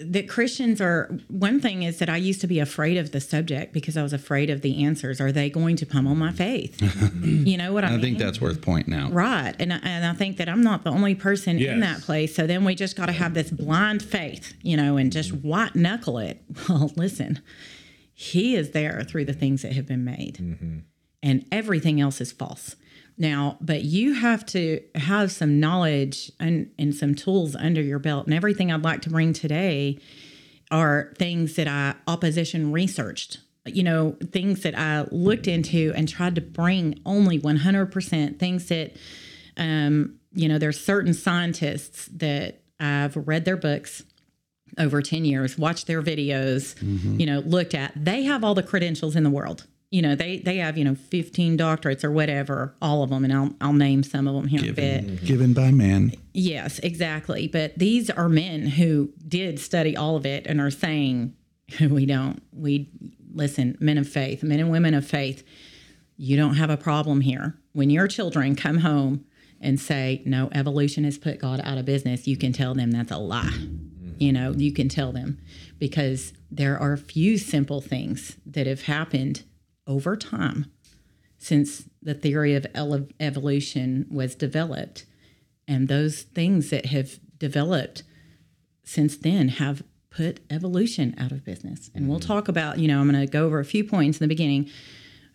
[0.00, 3.72] that Christians are one thing is that I used to be afraid of the subject
[3.72, 5.20] because I was afraid of the answers.
[5.20, 6.80] Are they going to pummel my faith?
[7.22, 8.00] you know what I, I mean?
[8.00, 9.12] think that's worth pointing out.
[9.12, 9.54] right.
[9.58, 11.72] And I, and I think that I'm not the only person Yes.
[11.72, 12.34] in that place.
[12.34, 15.48] So then we just got to have this blind faith, you know, and just mm-hmm.
[15.48, 16.42] white knuckle it.
[16.68, 17.40] Well, listen,
[18.12, 20.78] he is there through the things that have been made mm-hmm.
[21.22, 22.76] and everything else is false.
[23.18, 28.26] Now, but you have to have some knowledge and, and some tools under your belt.
[28.26, 29.98] And everything I'd like to bring today
[30.70, 36.36] are things that I opposition researched, you know, things that I looked into and tried
[36.36, 38.96] to bring only 100% things that,
[39.56, 44.04] um, you know, there's certain scientists that I've read their books
[44.78, 46.76] over 10 years, watched their videos,
[47.18, 47.92] you know, looked at.
[47.96, 49.66] They have all the credentials in the world.
[49.90, 53.32] You know, they they have, you know, 15 doctorates or whatever, all of them, and
[53.32, 55.24] I'll I'll name some of them here in a bit.
[55.24, 56.12] Given by man.
[56.34, 57.48] Yes, exactly.
[57.48, 61.34] But these are men who did study all of it and are saying
[61.80, 62.42] we don't.
[62.52, 62.90] We
[63.32, 65.44] listen, men of faith, men and women of faith,
[66.16, 67.56] you don't have a problem here.
[67.72, 69.24] When your children come home
[69.60, 73.10] and say, no, evolution has put God out of business, you can tell them that's
[73.10, 73.42] a lie.
[73.42, 74.12] Mm-hmm.
[74.18, 75.38] You know, you can tell them
[75.78, 79.44] because there are a few simple things that have happened
[79.88, 80.70] over time
[81.38, 85.06] since the theory of ele- evolution was developed.
[85.66, 88.02] And those things that have developed
[88.84, 91.90] since then have put evolution out of business.
[91.94, 92.26] And we'll mm-hmm.
[92.26, 94.68] talk about, you know, I'm going to go over a few points in the beginning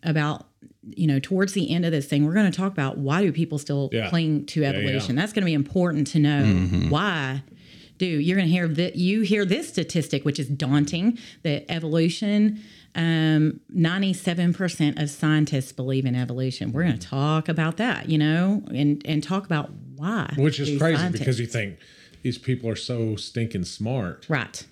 [0.02, 0.48] about,
[0.84, 3.32] you know, towards the end of this thing, we're going to talk about why do
[3.32, 4.10] people still Yeah.
[4.10, 4.70] cling to yeah.
[4.70, 5.16] evolution.
[5.16, 6.90] That's going to be important to know mm-hmm.
[6.90, 7.44] why
[7.98, 12.62] do you're going to hear that you hear this statistic which is daunting that evolution
[12.96, 18.64] um, 97% of scientists believe in evolution we're going to talk about that you know
[18.74, 21.78] and and talk about why Which is crazy scientists- because you think
[22.22, 24.26] these people are so stinking smart.
[24.30, 24.66] right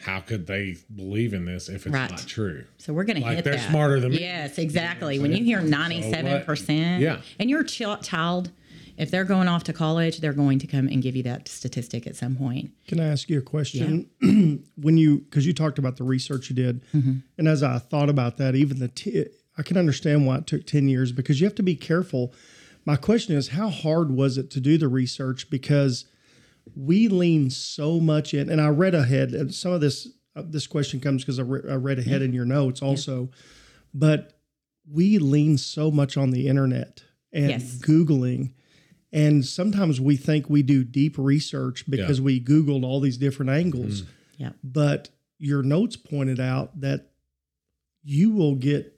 [0.00, 2.10] How could they believe in this if it's Right.
[2.10, 2.64] not true?
[2.78, 3.70] So we're going to hit they're that.
[3.70, 4.20] smarter than me.
[4.20, 5.18] Yes, exactly.
[5.18, 7.20] when you hear ninety-seven percent, Yeah.
[7.38, 8.50] and your ch- child,
[8.98, 12.06] if they're going off to college, they're going to come and give you that statistic
[12.06, 12.70] at some point.
[12.88, 14.10] Can I ask you a question?
[14.76, 17.14] when you, because you talked about the research you did, Mm-hmm.
[17.38, 19.26] and as I thought about that, even the, t-
[19.58, 22.34] I can understand why it took 10 years because you have to be careful.
[22.84, 25.50] My question is, how hard was it to do the research?
[25.50, 26.04] Because
[26.74, 30.66] we lean so much in, and I read ahead, and some of this uh, this
[30.66, 33.30] question comes because I, re- I read ahead in your notes also,
[33.94, 34.38] but
[34.90, 37.78] we lean so much on the internet and Yes.
[37.78, 38.52] googling,
[39.12, 44.02] and sometimes we think we do deep research because we googled all these different angles,
[44.02, 44.10] mm-hmm.
[44.42, 44.50] Yeah.
[44.62, 47.10] but your notes pointed out that
[48.02, 48.92] you will get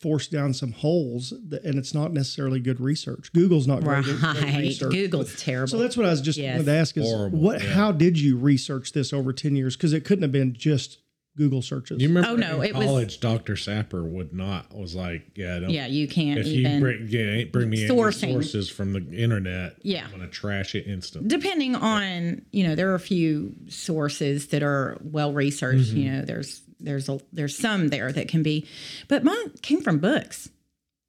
[0.00, 4.20] forced down some holes that, and it's not necessarily good research google's not great, great
[4.22, 4.58] Right.
[4.58, 4.92] research.
[4.92, 5.68] Google's terrible.
[5.68, 6.56] So that's what I was just Yes.
[6.56, 7.70] wanted to ask is Horrible, what yeah.
[7.70, 10.98] how did you research this over 10 years because it couldn't have been just
[11.36, 12.00] Google searches.
[12.00, 13.56] You remember Oh, no, in it was- college, Dr.
[13.56, 16.72] Sapper would not was like, yeah, don't, yeah, you can't if even.
[16.74, 20.04] you bring yeah, bring me any sources from the internet, Yeah.
[20.04, 21.28] I'm gonna trash it instantly.
[21.28, 25.96] depending on you know there are a few sources that are well researched mm-hmm.
[25.96, 28.66] you know there's there's a there's some there that can be
[29.08, 30.48] but mine came from books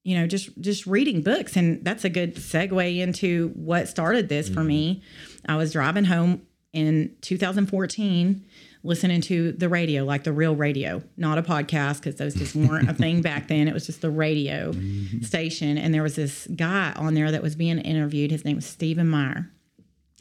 [0.03, 4.47] you know just just reading books and that's a good segue into what started this
[4.47, 4.67] for mm-hmm.
[4.67, 5.03] me
[5.47, 6.41] i was driving home
[6.73, 8.45] in 2014
[8.85, 12.89] listening to the radio like the real radio not a podcast because those just weren't
[12.89, 13.67] a thing back then.
[13.67, 15.21] It was just the radio mm-hmm.
[15.21, 15.77] station.
[15.77, 18.31] And there was this guy on there that was being interviewed.
[18.31, 19.51] His name was stephen meyer.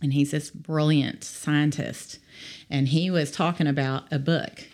[0.03, 2.19] And he's this brilliant scientist.
[2.69, 4.65] And he was talking about a book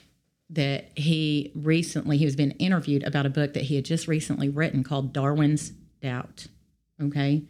[0.50, 4.48] that he recently he was being interviewed about a book that he had just recently
[4.48, 5.70] written called darwin's
[6.02, 6.48] doubt
[7.00, 7.42] okay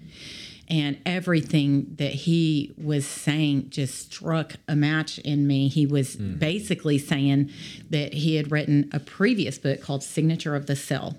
[0.70, 5.66] and everything that he was saying just struck a match in me.
[5.68, 7.50] He was basically saying
[7.90, 11.16] that he had written a previous book called signature of the cell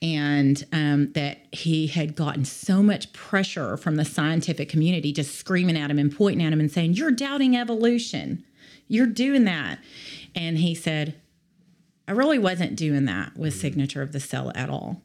[0.00, 5.76] and um, that he had gotten so much pressure from the scientific community just screaming
[5.76, 8.44] at him and pointing at him and saying you're doubting evolution.
[8.86, 9.78] You're doing that.
[10.34, 11.14] And he said
[12.08, 15.02] i really wasn't doing that with signature of the cell at all.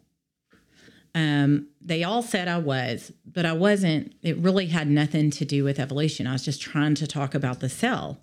[1.13, 5.63] Um, they all said i was but i wasn't it really had nothing to do
[5.63, 8.19] with evolution i was just trying to talk about the cell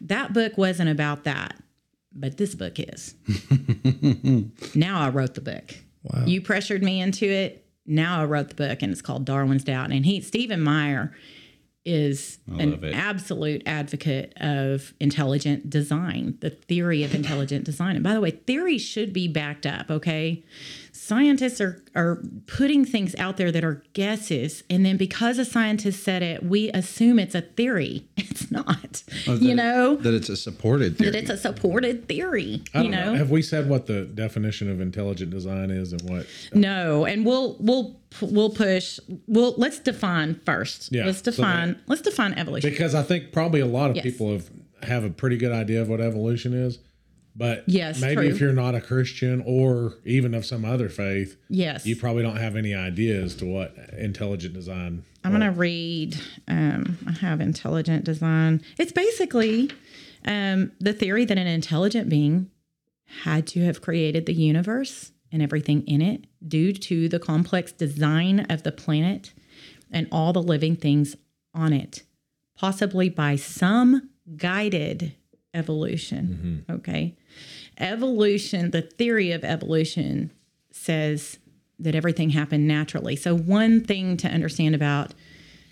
[0.00, 1.56] that book wasn't about that
[2.12, 3.14] but this book is
[4.74, 5.74] now I wrote the book.
[6.02, 6.24] Wow.
[6.26, 7.66] You pressured me into it.
[7.86, 9.90] Now I wrote the book, and it's called Darwin's Doubt.
[9.90, 11.14] And he, Stephen Meyer,
[11.84, 17.96] is an absolute advocate of intelligent design, the theory of intelligent design.
[17.96, 19.90] And by the way, theory should be backed up.
[19.90, 20.44] Okay,
[21.10, 26.02] scientists are are putting things out there that are guesses, and then because a scientist
[26.04, 28.06] said it, we assume it's a theory.
[28.30, 29.02] It's not.
[29.28, 31.10] Oh, you know that it's a supported theory.
[31.10, 32.62] that it's a supported theory.
[32.74, 36.22] You don't know, Have we said what the definition of intelligent design is and what?
[36.54, 38.98] Uh, no, and we'll we'll we'll push.
[39.26, 40.90] We'll let's define first.
[40.92, 41.80] Yeah, let's so define.
[41.86, 42.70] let's define evolution.
[42.70, 44.04] Because I think probably a lot of Yes.
[44.04, 44.48] people have
[44.84, 46.78] have a pretty good idea of what evolution is,
[47.36, 48.28] but Yes, maybe true.
[48.28, 52.36] if you're not a Christian or even of some other faith, yes, you probably don't
[52.36, 55.04] have any ideas to what intelligent design.
[55.24, 56.16] I'm gonna read.
[56.48, 58.62] Um, I have intelligent design.
[58.78, 59.70] It's basically
[60.24, 62.50] um, the theory that an intelligent being
[63.24, 68.40] had to have created the universe and everything in it due to the complex design
[68.48, 69.32] of the planet
[69.90, 71.16] and all the living things
[71.54, 72.02] on it,
[72.56, 75.14] possibly by some guided
[75.54, 76.64] evolution.
[76.70, 77.16] Okay.
[77.80, 80.30] Evolution, the theory of evolution
[80.70, 81.38] says
[81.78, 83.16] that everything happened naturally.
[83.16, 85.14] So, one thing to understand about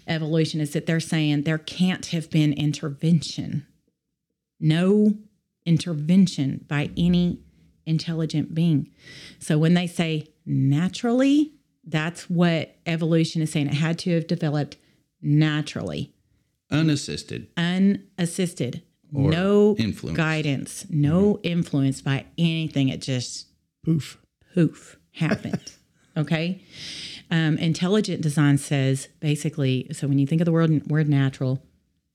[0.06, 3.66] evolution is that they're saying there can't have been intervention.
[4.58, 5.14] No
[5.64, 7.40] intervention by any
[7.88, 8.90] intelligent being.
[9.38, 11.52] So when they say naturally,
[11.84, 13.68] that's what evolution is saying.
[13.68, 14.76] It had to have developed
[15.22, 16.12] naturally,
[16.70, 17.48] unassisted.
[17.56, 20.16] unassisted, no influence.
[20.16, 22.88] guidance, no influence by anything.
[22.88, 23.46] It just
[23.84, 24.18] Poof.
[24.54, 25.72] poof happened.
[26.16, 26.62] okay.
[27.30, 31.62] Um, intelligent design says basically, so when you think of the word, word natural,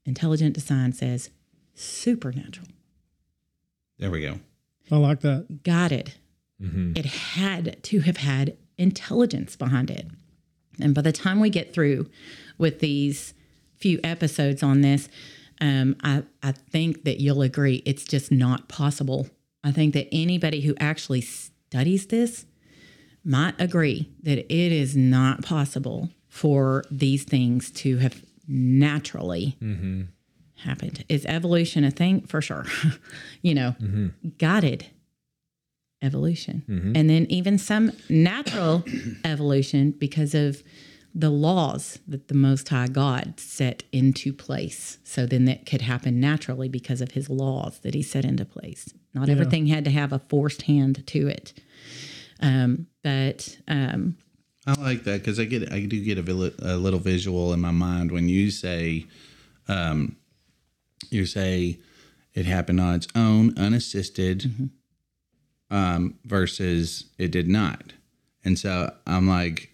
[0.06, 1.30] intelligent design says
[1.76, 2.68] supernatural,
[4.00, 4.40] There we go.
[4.92, 5.64] I like that.
[5.64, 6.14] guided.
[6.96, 10.08] It had to have had intelligence behind it.
[10.80, 12.10] And by the time we get through
[12.58, 13.34] with these
[13.76, 15.10] few episodes on this,
[15.62, 19.28] um, I, I think that you'll agree it's just not possible.
[19.64, 22.46] I think that anybody who actually studies this
[23.24, 30.02] might agree that it is not possible for these things to have naturally mm-hmm.
[30.58, 31.06] happened.
[31.08, 32.22] Is evolution a thing?
[32.22, 32.66] For sure.
[33.42, 34.08] you know, mm-hmm.
[34.38, 34.88] guided
[36.02, 36.64] evolution.
[36.68, 36.92] Mm-hmm.
[36.96, 38.84] And then even some natural
[39.24, 40.62] evolution because of
[41.16, 44.98] the laws that the Most High God set into place.
[45.04, 48.94] So then that could happen naturally because of his laws that he set into place.
[49.14, 51.54] Not everything had to have a forced hand to it.
[52.42, 54.18] Um, but um,
[54.66, 57.62] I like that because I get I do get a, vil- a little visual in
[57.62, 59.06] my mind when you say
[59.68, 60.16] um,
[61.12, 61.80] you say
[62.34, 64.70] it happened on its own, unassisted,
[65.70, 67.94] um, versus it did not.
[68.44, 69.73] And so I'm like,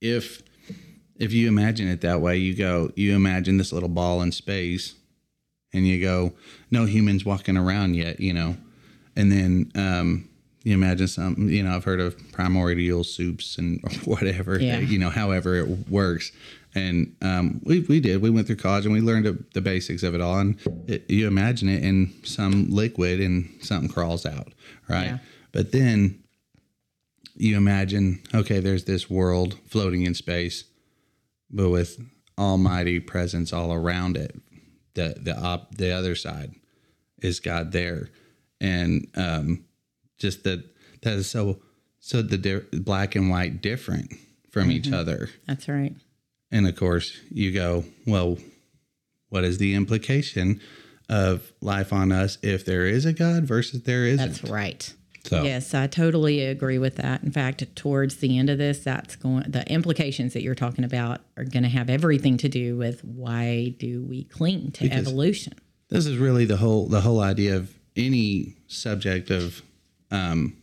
[0.00, 0.42] if
[1.16, 4.94] if you imagine it that way, you go, you imagine this little ball in space,
[5.72, 6.32] and you go,
[6.70, 8.56] no humans walking around yet, you know,
[9.16, 10.28] and then um,
[10.62, 14.78] you imagine something, you know, I've heard of primordial soups and whatever, Yeah.
[14.78, 16.30] you know, however it works.
[16.76, 18.22] And um, we, we did.
[18.22, 20.38] We went through college and we learned the- the basics of it all.
[20.38, 20.56] And
[20.86, 24.52] it, you imagine it in some liquid and something crawls out,
[24.88, 25.06] right?
[25.06, 25.18] Yeah.
[25.50, 26.22] But then
[27.38, 30.64] you imagine, okay, there's this world floating in space,
[31.50, 31.98] but with
[32.36, 34.36] almighty presence all around it.
[34.94, 36.54] The the op the other side
[37.22, 38.10] is God there,
[38.60, 39.64] and um,
[40.18, 40.64] just that
[41.02, 41.60] that is so
[42.00, 44.12] so the di- black and white different
[44.50, 45.30] from each other.
[45.46, 45.94] That's right.
[46.50, 48.38] And of course, you go, well,
[49.28, 50.60] what is the implication
[51.08, 54.26] of life on us if there is a God versus there isn't?
[54.26, 54.92] That's right.
[55.24, 57.22] So Yes, I totally agree with that.
[57.22, 61.20] In fact, towards the end of this, that's going the implications that you're talking about
[61.36, 65.54] are going to have everything to do with why do we cling to evolution?
[65.88, 69.62] this is really the whole the whole idea of any subject of
[70.10, 70.56] um,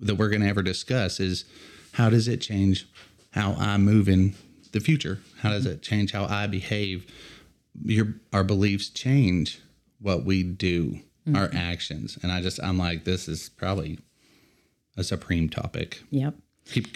[0.00, 1.44] that we're going to ever discuss is
[1.92, 2.88] how does it change
[3.32, 4.34] how I move in
[4.72, 5.20] the future?
[5.40, 7.06] How does it change how I behave?
[7.84, 9.60] Your our beliefs change
[10.00, 11.00] what we do,
[11.34, 11.56] our mm-hmm.
[11.56, 13.98] actions, and I just I'm like this is probably
[14.96, 16.02] a supreme topic.
[16.10, 16.34] Yep.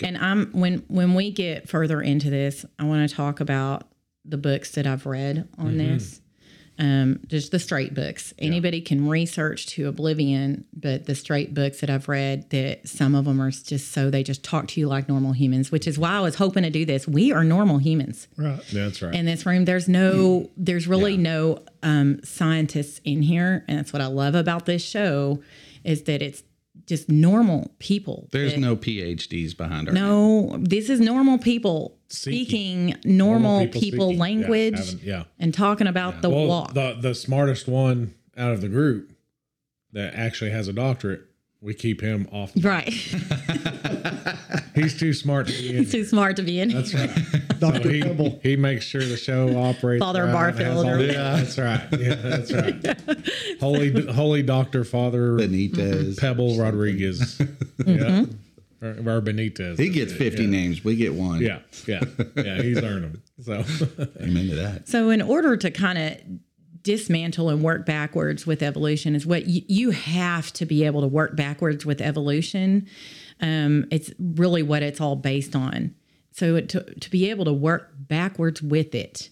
[0.03, 3.89] And I'm when when we get further into this, I want to talk about
[4.25, 5.79] the books that I've read on mm-hmm.
[5.79, 6.21] this.
[6.77, 8.35] Um, just the straight books.
[8.37, 13.27] Anybody can research to oblivion, but the straight books that I've read, that some of
[13.27, 16.11] them are just so they just talk to you like normal humans, which is why
[16.11, 17.07] I was hoping to do this.
[17.07, 18.61] We are normal humans Right.
[18.73, 19.15] That's right.
[19.15, 19.67] in this room.
[19.67, 24.67] There's no, there's really no um, scientists in here, and that's what I love about
[24.67, 25.43] this show,
[25.85, 26.43] is that it's
[26.87, 28.29] just normal people.
[28.33, 34.19] There's that- no PhDs behind our no, this is normal people speaking normal, people, speaking.
[34.19, 35.25] Language having- Yeah.
[35.39, 36.75] and talking about the Well, walk.
[36.75, 39.11] the the smartest one out of the group
[39.93, 41.23] that actually has a doctorate,
[41.61, 42.53] we keep him off.
[42.61, 42.89] right.
[44.75, 45.77] He's too smart to be in.
[45.77, 46.71] He's too smart to be in.
[46.71, 47.11] That's right.
[47.61, 47.83] Dr.
[47.85, 48.41] So he, Pebble.
[48.43, 50.03] he makes sure the show operates.
[50.03, 52.01] Father right, Barfield has all- Yeah, that's right.
[52.01, 53.29] Yeah, that's right.
[53.61, 56.19] Holy, holy Doctor Father Benitez.
[56.19, 57.39] Pebble Rodriguez.
[57.39, 57.91] Mm-hmm.
[57.91, 58.25] Yeah,
[58.83, 59.79] or, or Benitez.
[59.79, 60.49] He gets 50 yeah.
[60.49, 60.85] names.
[60.85, 61.41] We get one.
[61.41, 62.01] Yeah, yeah,
[62.37, 62.63] yeah.
[62.63, 63.23] He's earned them.
[63.43, 63.53] So
[64.21, 64.89] Amen to that.
[64.89, 66.19] So, in order to kind of
[66.83, 71.09] dismantle and work backwards with evolution, is what you, you have to be able to
[71.09, 72.87] work backwards with evolution.
[73.41, 75.95] Um, it's really what it's all based on.
[76.31, 79.31] So, to, to be able to work backwards with it,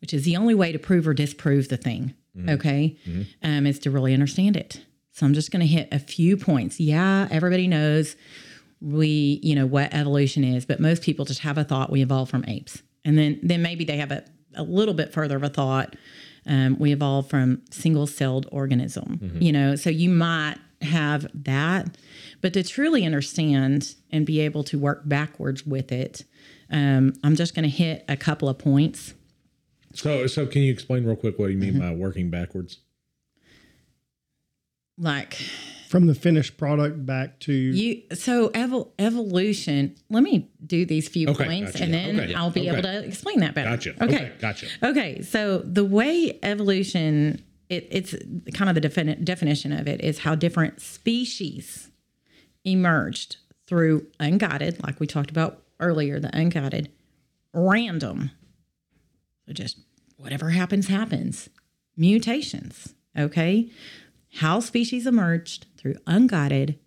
[0.00, 2.14] which is the only way to prove or disprove the thing,
[2.48, 2.96] okay,
[3.42, 4.84] um, is to really understand it.
[5.12, 6.78] So, I'm just going to hit a few points.
[6.78, 8.14] Yeah, everybody knows
[8.80, 12.30] we you know what evolution is but most people just have a thought we evolved
[12.30, 12.82] from apes.
[13.04, 15.96] And then then maybe they have a, a little bit further of a thought
[16.46, 19.38] um, we evolved from single-celled organism.
[19.40, 21.96] You know so you might have that
[22.40, 26.24] but to truly understand and be able to work backwards with it
[26.70, 29.12] um, i'm just going to hit a couple of points.
[29.92, 32.78] So, so can you explain real quick what you mean by working backwards?
[35.00, 35.38] like
[35.90, 39.96] From the finished product back to You so evol- evolution.
[40.08, 41.82] Let me do these few Okay, points, gotcha.
[41.82, 42.70] and then Okay, I'll be okay.
[42.78, 43.70] able to explain that better.
[43.70, 44.04] Gotcha.
[44.04, 44.30] Okay.
[44.38, 44.66] Gotcha.
[44.84, 45.20] Okay.
[45.22, 48.14] So the way evolution, it, it's
[48.54, 51.90] kind of the defini- definition of it is how different species
[52.64, 56.88] emerged through unguided, like we talked about earlier, the unguided,
[57.52, 58.30] random.
[59.48, 59.76] So just
[60.18, 61.48] whatever happens, happens.
[61.96, 62.94] Mutations.
[63.18, 63.70] Okay.
[64.34, 66.78] How species emerged through unguided,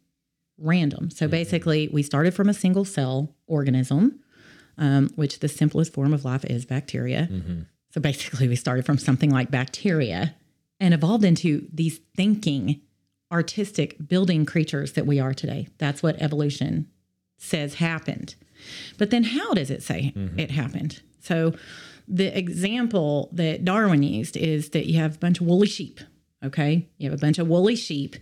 [0.58, 1.10] random.
[1.10, 1.32] So mm-hmm.
[1.32, 4.20] basically, we started from a single cell organism,
[4.78, 7.28] um, which the simplest form of life is bacteria.
[7.32, 7.62] Mm-hmm.
[7.92, 10.36] So basically, we started from something like bacteria
[10.80, 12.82] and evolved into these thinking,
[13.32, 15.68] artistic, building creatures that we are today.
[15.78, 16.88] That's what evolution
[17.38, 18.36] says happened.
[18.98, 20.40] But then, how does it say mm-hmm.
[20.40, 21.02] it happened?
[21.20, 21.54] So,
[22.08, 26.00] the example that Darwin used is that you have a bunch of woolly sheep.
[26.44, 26.88] Okay.
[26.98, 28.16] You have a bunch of woolly sheep.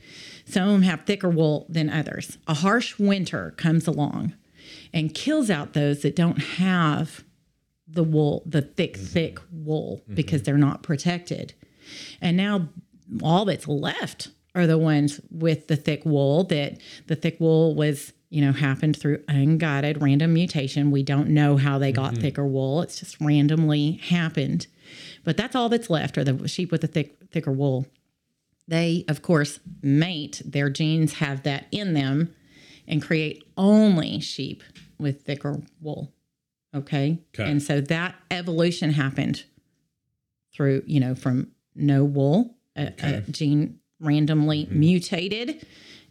[0.45, 2.38] Some of them have thicker wool than others.
[2.47, 4.34] A harsh winter comes along
[4.93, 7.24] and kills out those that don't have
[7.88, 9.05] the wool, the thick, mm-hmm.
[9.05, 10.15] thick wool, mm-hmm.
[10.15, 11.53] because they're not protected.
[12.22, 12.69] And now
[13.22, 18.13] all that's left are the ones with the thick wool that the thick wool was,
[18.30, 20.91] you know, happened through unguided random mutation.
[20.91, 22.22] We don't know how they got mm-hmm.
[22.22, 22.82] thicker wool.
[22.82, 24.67] It's just randomly happened.
[25.24, 27.86] But that's all that's left are the sheep with the thick, thicker wool.
[28.68, 30.41] They, of course, mate.
[30.45, 32.34] Their genes have that in them
[32.88, 34.64] and create only sheep
[34.97, 36.14] with thicker wool.
[36.76, 37.20] Okay.
[37.34, 37.49] Okay.
[37.49, 39.43] And so that evolution happened
[40.53, 44.80] through, you know, from no wool, uh, uh, a, a gene randomly mm-hmm.
[44.80, 45.66] mutated,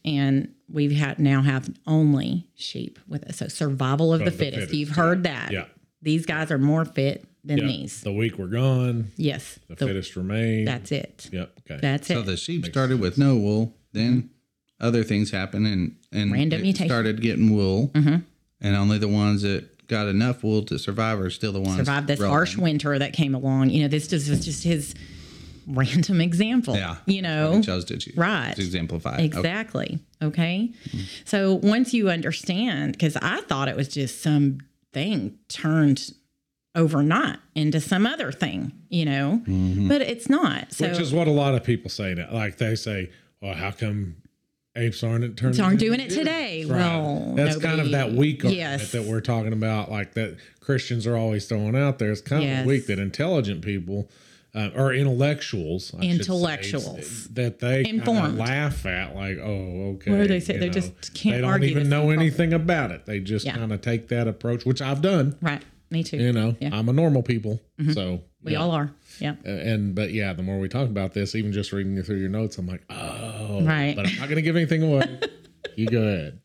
[0.04, 3.34] and we've had now have only sheep with it.
[3.34, 4.60] So survival of the, Of the fittest.
[4.60, 5.50] fittest, You've heard that.
[5.50, 5.64] Yeah.
[6.02, 7.66] These guys are more fit than Yep.
[7.68, 8.00] these.
[8.02, 9.58] The week we're gone, Yes.
[9.68, 10.64] the, the- fittest remain.
[10.64, 11.28] that's it.
[11.32, 11.60] Yep.
[11.70, 11.78] Okay.
[11.80, 12.16] That's So it.
[12.16, 14.30] So the sheep started with no wool, then
[14.80, 16.88] other things happened, and and Random it mutation.
[16.88, 18.16] started getting wool, mm-hmm.
[18.60, 22.06] and only the ones that got enough wool to survive are still the ones Survived
[22.06, 22.32] this rolling.
[22.34, 23.70] harsh winter that came along.
[23.70, 24.94] You know, this just was just his
[25.66, 26.74] random example.
[26.76, 28.54] Yeah, You know, chose to choose, Right.
[28.56, 29.12] to exemplify.
[29.12, 29.14] it.
[29.16, 29.24] Okay.
[29.38, 29.98] Exactly.
[30.22, 30.70] Okay.
[31.24, 34.58] So once you understand, because I thought it was just some
[34.92, 36.12] thing turned
[36.74, 39.42] overnight into some other thing, you know,
[39.88, 40.72] but it's not.
[40.72, 42.28] So Which is what a lot of people say now.
[42.32, 43.10] Like they say,
[43.42, 44.16] well, how come
[44.76, 45.60] apes aren't turning?
[45.60, 46.64] aren't doing it today.
[46.64, 46.78] Right.
[46.78, 48.92] Well, that's kind of that weak Yes.
[48.92, 52.12] that we're talking about, like that Christians are always throwing out there.
[52.12, 52.60] It's kind Yes.
[52.60, 54.08] of weak that intelligent people
[54.52, 57.28] uh, or intellectuals, I should say, Intellectuals.
[57.34, 58.36] that they Informed.
[58.36, 60.10] laugh at, like, oh, okay.
[60.10, 60.56] What do they say?
[60.56, 62.18] They know, just can't They don't argue even know thing.
[62.20, 63.06] anything about it.
[63.06, 63.54] They just Yeah.
[63.56, 65.36] kind of take that approach, which I've done.
[65.40, 65.62] Right.
[65.90, 66.18] Me too.
[66.18, 66.68] You know, Yeah.
[66.68, 66.74] Mm-hmm.
[66.78, 67.60] I'm a normal people,
[67.92, 68.58] so we yeah.
[68.58, 68.92] all are.
[69.18, 69.34] Yeah.
[69.44, 72.58] And but yeah, the more we talk about this, even just reading through your notes,
[72.58, 73.94] I'm like, oh, Right.
[73.96, 75.20] But I'm not going to give anything away.
[75.76, 76.40] you go ahead.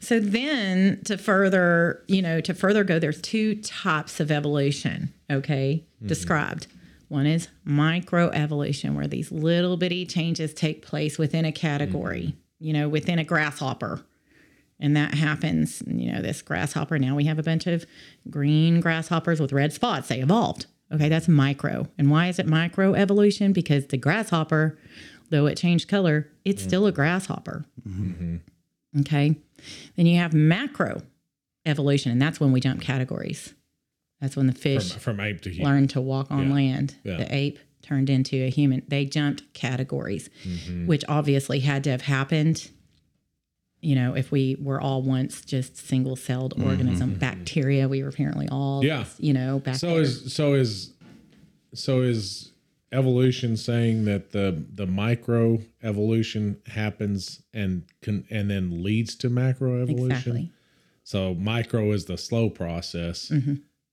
[0.00, 5.84] So then to further, you know, to further go, there's two types of evolution, okay,
[6.04, 6.66] described.
[7.08, 12.88] One is microevolution, where these little bitty changes take place within a category, you know,
[12.88, 14.00] within a grasshopper.
[14.82, 16.98] And that happens, you know, this grasshopper.
[16.98, 17.86] Now we have a bunch of
[18.28, 20.08] green grasshoppers with red spots.
[20.08, 20.66] They evolved.
[20.92, 21.86] Okay, that's micro.
[21.96, 23.52] And why is it micro evolution?
[23.52, 24.76] Because the grasshopper,
[25.30, 27.64] though it changed color, it's still a grasshopper.
[29.00, 29.36] Okay.
[29.96, 31.02] Then you have macro
[31.64, 33.54] evolution, and that's when we jump categories.
[34.20, 35.72] That's when the From, fish from ape to human.
[35.72, 36.54] learned to walk on Yeah.
[36.54, 36.94] land.
[37.04, 37.16] Yeah.
[37.18, 38.82] The ape turned into a human.
[38.88, 40.86] They jumped categories, Mm-hmm.
[40.86, 42.70] which obviously had to have happened.
[43.82, 48.48] You know, if we were all once just single celled organism, bacteria, we were apparently
[48.48, 48.86] all, Mm-hmm.
[48.86, 49.04] Yeah.
[49.18, 50.02] you know, back So there.
[50.02, 50.92] is so is
[51.74, 52.52] so is
[52.92, 59.82] evolution saying that the the micro evolution happens and can and then leads to macro
[59.82, 60.10] evolution.
[60.10, 60.40] exactly.
[60.42, 60.52] Mm-hmm.
[61.04, 63.32] So micro is the slow process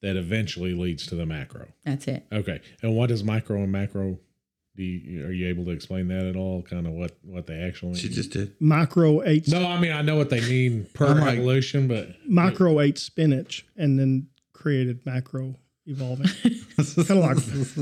[0.02, 1.68] that eventually leads to the macro.
[1.84, 2.26] That's it.
[2.32, 2.62] Okay.
[2.84, 4.20] And what is micro and macro?
[4.80, 6.62] Do you, are you able to explain that at all?
[6.62, 8.16] Kind of what what they actually She mean?
[8.16, 8.56] just did.
[8.62, 12.16] Micro ate No, I mean I know what they mean per I'm like- evolution, but
[12.26, 15.56] micro ate spinach and then created macro
[15.86, 16.28] evolving.
[16.78, 17.36] kind of like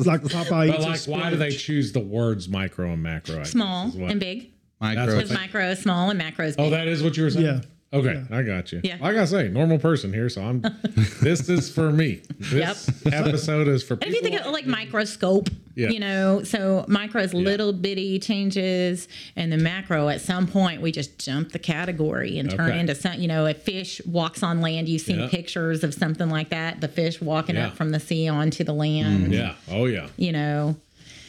[0.07, 3.41] like Popeye but like why do they choose the words micro and macro?
[3.41, 4.51] I Small is what- and big.
[4.81, 5.05] Micro.
[5.05, 6.73] That's Because micro is small and macro is oh, big.
[6.73, 7.45] Oh, that is what you were saying.
[7.45, 7.61] Yeah.
[7.93, 8.81] Okay, I got you.
[8.83, 8.97] Yeah.
[8.99, 10.61] Like I say, normal person here, so I'm.
[11.21, 12.21] this is for me.
[12.37, 15.87] This episode is for if you think of like microscope, Yeah.
[15.89, 19.07] you know, so micro is little bitty changes,
[19.37, 22.79] and the macro at some point we just jump the category and turn Okay.
[22.79, 24.89] into some, you know, a fish walks on land.
[24.89, 25.29] You've seen Yeah.
[25.29, 27.67] pictures of something like that, the fish walking Yeah.
[27.67, 29.33] up from the sea onto the land, mm-hmm.
[29.33, 29.53] yeah.
[29.71, 30.07] Oh yeah.
[30.17, 30.75] you know,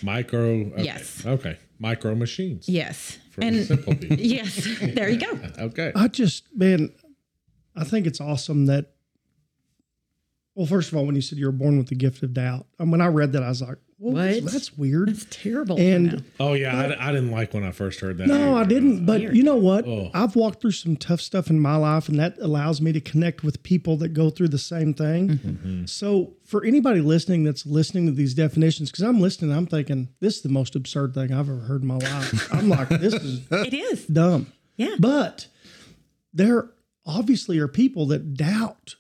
[0.03, 0.41] Micro.
[0.73, 0.83] Okay.
[0.85, 1.25] Yes.
[1.25, 1.57] Okay.
[1.79, 2.69] Micro machines.
[2.69, 3.19] yes.
[3.39, 4.17] For and simple people.
[4.19, 5.39] yes, there you go.
[5.59, 5.93] Okay.
[5.95, 6.93] I just man,
[7.77, 8.93] I think it's awesome that.
[10.55, 12.67] Well, first of all, when you said you were born with the gift of doubt,
[12.81, 14.53] and when I read that, I was like, well, that's, What?
[14.53, 15.09] that's weird.
[15.09, 15.79] It's terrible.
[15.79, 16.77] And Oh yeah.
[16.77, 18.29] I, I didn't like when I first heard that.
[18.29, 19.05] No, I didn't.
[19.07, 19.37] But Weird.
[19.37, 19.87] you know what?
[19.87, 20.11] Oh.
[20.15, 23.43] I've walked through some tough stuff in my life, and that allows me to connect
[23.43, 25.29] with people that go through the same thing.
[25.31, 25.85] Mm-hmm.
[25.87, 30.37] So, for anybody listening that's listening to these definitions, because I'm listening, I'm thinking this
[30.37, 32.55] is the most absurd thing I've ever heard in my life.
[32.55, 34.07] I'm like, this is it is.
[34.07, 34.53] dumb.
[34.77, 34.95] Yeah.
[35.01, 35.49] But
[36.33, 36.71] there
[37.05, 38.95] obviously are people that doubt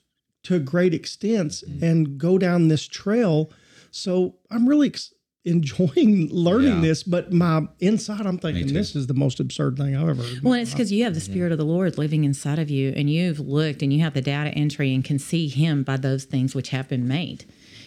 [0.44, 3.50] to great extents and go down this trail.
[3.90, 5.12] So I'm really ex-
[5.44, 6.80] enjoying learning Yeah.
[6.80, 10.42] this, but my inside I'm thinking this is the most absurd thing I've ever heard.
[10.42, 13.08] Well, it's because you have the Spirit of the Lord living inside of you, and
[13.08, 16.54] you've looked and you have the data entry and can see Him by those things
[16.54, 17.44] which have been made.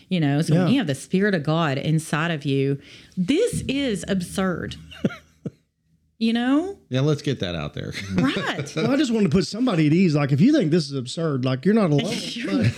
[0.10, 2.80] You know, so when you have the Spirit of God inside of you,
[3.16, 4.76] this is absurd.
[6.18, 7.93] you know, Yeah, let's get that out there.
[8.16, 8.76] right?
[8.76, 10.14] Well, I just want to put somebody at ease.
[10.14, 12.72] Like, if you think this is absurd, like you're not alone.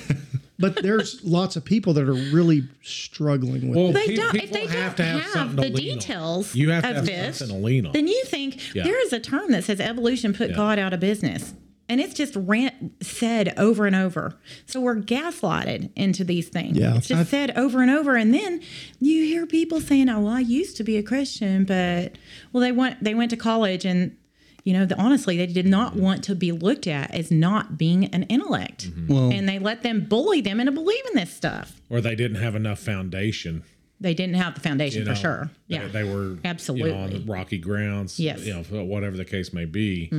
[0.63, 3.93] But, but there's lots of people that are really struggling with Well, it.
[3.93, 4.35] They pe- don't.
[4.35, 6.95] If they have don't to have, have, something the to details You have to of
[6.95, 7.91] have this, something to lean on.
[7.93, 8.83] then you think Yeah.
[8.83, 10.55] there is a term that says evolution put Yeah.
[10.55, 11.53] God out of business.
[11.89, 14.35] and it's just rant said over and over.
[14.65, 16.77] So we're gaslighted into these things.
[16.77, 16.95] Yeah.
[16.95, 18.61] it's just said over and over, and then
[19.01, 22.17] you hear people saying, "Oh, well, I used to be a Christian, but
[22.53, 24.15] well, they went they went to college and."
[24.63, 28.05] You know, the, honestly, they did not want to be looked at as not being
[28.05, 31.81] an intellect, Well- and they let them bully them into believing this stuff.
[31.89, 33.63] or they didn't have enough foundation.
[33.99, 35.51] They didn't have the foundation You for sure.
[35.69, 36.89] They- Yeah, they, were Absolutely.
[36.91, 38.19] you know, on the rocky grounds.
[38.19, 38.39] Yes.
[38.41, 38.73] Mm-hmm.
[38.73, 40.09] you know, whatever the case may be.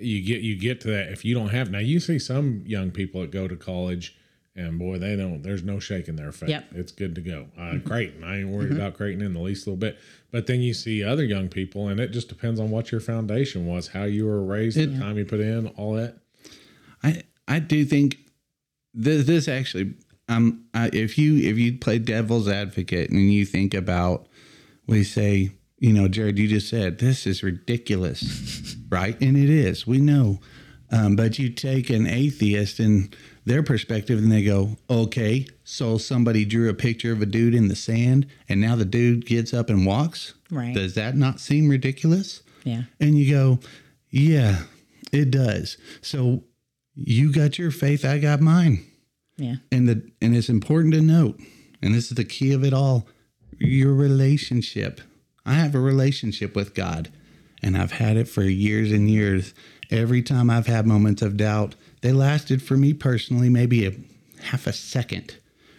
[0.00, 1.80] You get you get to that if you don't have now.
[1.80, 4.14] You see some young people that go to college.
[4.54, 5.42] And boy, they don't.
[5.42, 6.48] There's no shaking their faith.
[6.48, 6.64] Yep.
[6.70, 6.80] Mm-hmm.
[6.80, 7.46] It's good to go.
[7.56, 9.98] Uh, Creighton, I ain't worried about Creighton in the least little bit.
[10.30, 13.66] But then you see other young people, and it just depends on what your foundation
[13.66, 16.18] was, how you were raised, the time you put in, all that.
[17.02, 18.18] I I do think
[18.92, 19.94] this this actually
[20.28, 24.26] um I, if you if you play devil's advocate and you think about
[24.86, 29.86] we say you know Jared you just said this is ridiculous right and it is
[29.86, 30.40] we know
[30.90, 33.14] um, but you take an atheist and
[33.48, 37.68] their perspective and they go okay so somebody drew a picture of a dude in
[37.68, 40.74] the sand and now the dude gets up and walks Right.
[40.74, 43.60] does that not seem ridiculous yeah, and you go,
[44.10, 44.64] yeah,
[45.12, 45.78] it does.
[46.02, 46.42] So
[46.94, 48.84] you got your faith, I got mine.
[49.36, 49.56] yeah.
[49.72, 51.40] And the and it's important to note,
[51.80, 53.06] and this is the key of it all,
[53.58, 55.00] your relationship.
[55.46, 57.10] I have a relationship with God,
[57.62, 59.54] and I've had it for years and years.
[59.90, 63.92] Every time I've had moments of doubt, they lasted for me personally maybe a
[64.44, 65.36] half a second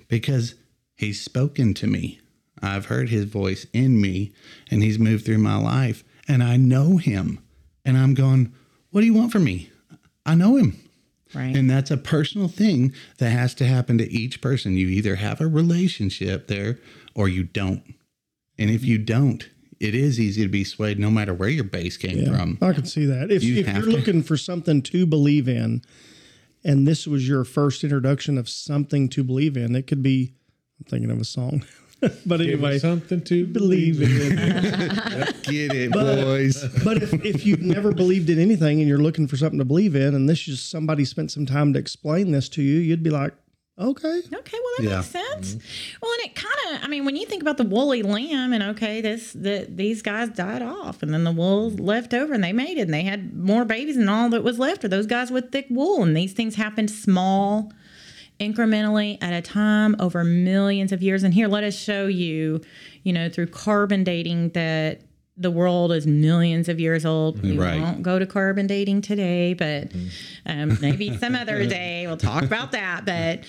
[0.07, 0.55] because
[0.95, 2.19] he's spoken to me.
[2.61, 4.33] I've heard his voice in me
[4.69, 7.39] and he's moved through my life and I know him.
[7.85, 8.53] And I'm going,
[8.91, 9.69] what do you want from me?
[10.25, 10.79] I know him.
[11.33, 11.55] Right.
[11.55, 14.75] And that's a personal thing that has to happen to each person.
[14.75, 16.79] You either have a relationship there
[17.15, 17.83] or you don't.
[18.57, 19.47] And if you don't,
[19.79, 22.57] it is easy to be swayed no matter where your base came from.
[22.61, 23.31] I can see that.
[23.31, 23.89] If, you if you're to.
[23.89, 25.81] looking for something to believe in,
[26.63, 30.33] and this was your first introduction of something to believe in, it could be.
[30.79, 31.65] I'm thinking of a song,
[32.01, 34.35] but Give me anyway, something to believe in.
[35.43, 36.63] Get it, boys.
[36.83, 39.95] but if, if you've never believed in anything and you're looking for something to believe
[39.95, 43.09] in, and this is somebody spent some time to explain this to you, you'd be
[43.09, 43.33] like,
[43.79, 44.95] okay, Okay, well that Yeah.
[44.97, 45.55] makes sense.
[45.55, 45.97] Mm-hmm.
[46.01, 48.61] Well, and it kind of, I mean, when you think about the woolly lamb, and
[48.63, 51.83] okay, this the these guys died off, and then the wool mm-hmm.
[51.83, 54.59] left over, and they made it, and they had more babies, and all that was
[54.59, 57.71] left are those guys with thick wool, and these things happened small,
[58.39, 61.23] incrementally at a time over millions of years.
[61.23, 62.61] And here, let us show you,
[63.03, 65.01] you know, through carbon dating that.
[65.41, 67.41] The world is millions of years old.
[67.41, 67.79] We Right.
[67.79, 69.89] won't go to carbon dating today, but
[70.45, 73.05] um, maybe some other day we'll talk about that.
[73.05, 73.39] But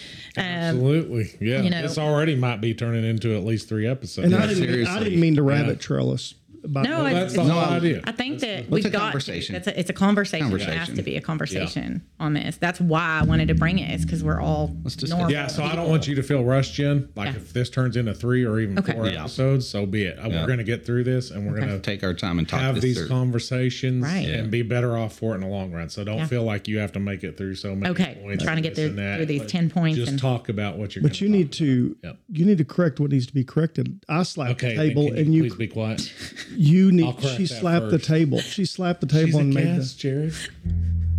[0.40, 1.36] um, Absolutely.
[1.40, 1.62] Yeah.
[1.62, 4.32] you know- this already might be turning into at least three episodes.
[4.32, 5.86] and I didn't, I didn't mean to rabbit Yeah.
[5.86, 6.34] trail us.
[6.62, 7.06] About No, that.
[7.06, 8.00] I- That's the it's- whole idea.
[8.04, 9.54] I think that we've a got conversation.
[9.54, 10.52] To, it's, a, it's a conversation.
[10.52, 12.56] It has to be a conversation on this.
[12.58, 13.90] That's why I wanted to bring it.
[13.94, 15.30] Is because we're all discuss normal.
[15.32, 17.08] Yeah, so I don't want you to feel rushed, Jen.
[17.16, 17.36] Like Yeah.
[17.40, 18.92] if this turns into three or even Okay.
[18.92, 19.20] four Yeah.
[19.22, 20.18] episodes, so be it.
[20.18, 20.40] Uh, Yeah.
[20.40, 22.60] We're going to get through this, and we're going to Take our time and talk
[22.60, 23.08] have this these through.
[23.08, 24.28] conversations Right.
[24.28, 24.50] and Yeah.
[24.50, 25.88] be better off for it in the long run.
[25.88, 26.26] So don't Yeah.
[26.26, 28.44] feel like you have to make it through so many Okay, points.
[28.44, 29.16] trying to get through- that.
[29.16, 31.02] through these But 10 points Just and- talk about what you're.
[31.02, 31.96] But you need to
[32.32, 34.00] you need to correct what needs to be corrected.
[34.08, 36.12] I slapped Okay, the table and you you please be quiet.
[36.50, 38.38] you need I'll correct she that slapped the table.
[38.40, 40.34] She slapped the She's table a and made guest, Jared.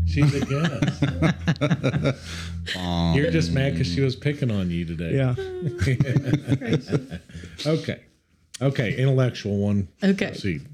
[0.05, 1.03] She's a guest.
[3.15, 5.13] You're just mad because she was picking on you today.
[5.13, 7.19] the
[7.65, 7.65] yeah.
[7.71, 8.01] Okay.
[8.61, 8.95] Okay.
[8.95, 9.87] Intellectual one.
[10.03, 10.27] Okay.
[10.27, 10.67] Proceed.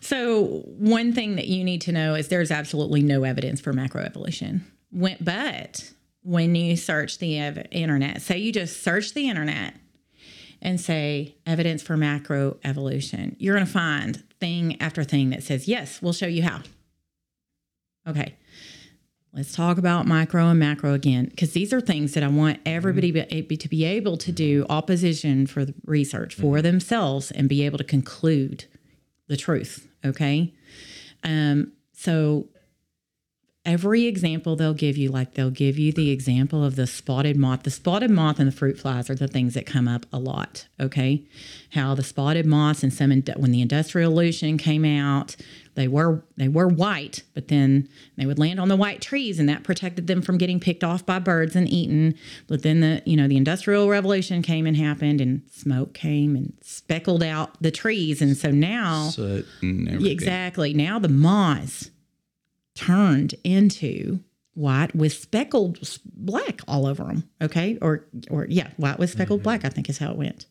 [0.00, 4.60] So one thing that you need to know is there's absolutely no evidence for macroevolution.
[4.90, 5.90] When, but
[6.22, 9.74] when you search the internet, say you just search the internet
[10.62, 16.00] and say evidence for macroevolution, you're going to find thing after thing that says, yes,
[16.02, 16.60] we'll show you how.
[18.06, 18.36] Okay.
[19.32, 23.10] Let's talk about micro and macro again, because these are things that I want everybody
[23.10, 27.76] be, to be able to do opposition for the research for themselves and be able
[27.76, 28.64] to conclude
[29.28, 29.88] the truth.
[30.04, 30.54] Okay.
[31.22, 32.48] Um, so
[33.66, 37.64] every example they'll give you, like they'll give you the example of the spotted moth.
[37.64, 40.66] The spotted moth and the fruit flies are the things that come up a lot.
[40.80, 41.24] Okay.
[41.74, 45.36] How the spotted moths and some, when the industrial illusion came out,
[45.74, 49.46] they were they were white, but then they would land on the white trees, and
[49.50, 52.14] that protected them from getting picked off by birds and eaten.
[52.46, 56.54] But then the you know the industrial revolution came and happened, and smoke came and
[56.62, 60.12] speckled out the trees, and so now Soot and yeah, everything.
[60.12, 60.72] exactly.
[60.72, 61.90] Now the moths
[62.76, 64.20] turned into
[64.54, 65.78] white with speckled
[66.14, 67.28] black all over them.
[67.42, 69.64] Okay, or or yeah, white with speckled black.
[69.64, 70.46] I think is how it went.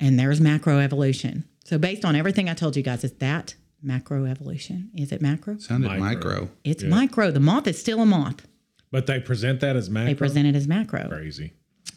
[0.00, 1.44] And there's macroevolution.
[1.64, 3.54] So based on everything I told you guys, is that
[3.84, 4.88] macroevolution.
[4.94, 5.58] Is it macro?
[5.58, 6.00] Sounded Micro.
[6.00, 6.50] micro.
[6.64, 7.30] It's micro.
[7.30, 8.46] The moth is still a moth.
[8.90, 10.06] But they present that as macro.
[10.06, 11.08] They present it as macro.
[11.08, 11.52] Crazy.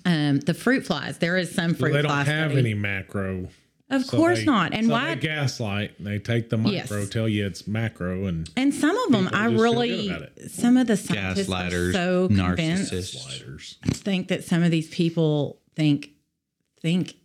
[0.05, 1.17] Um, the fruit flies.
[1.19, 2.59] There is some fruit Well, they don't have study.
[2.59, 3.47] any macro.
[3.91, 4.73] Of So course they- not.
[4.73, 5.15] And so why?
[5.15, 6.03] They gaslight.
[6.03, 7.09] They take the micro, Yes.
[7.09, 10.51] tell you it's macro, and and some of them, I just feel really, good about
[10.51, 13.75] some of the scientists are Gaslighters, so convinced, narcissists.
[13.97, 16.11] think that some of these people think,
[16.81, 17.15] think,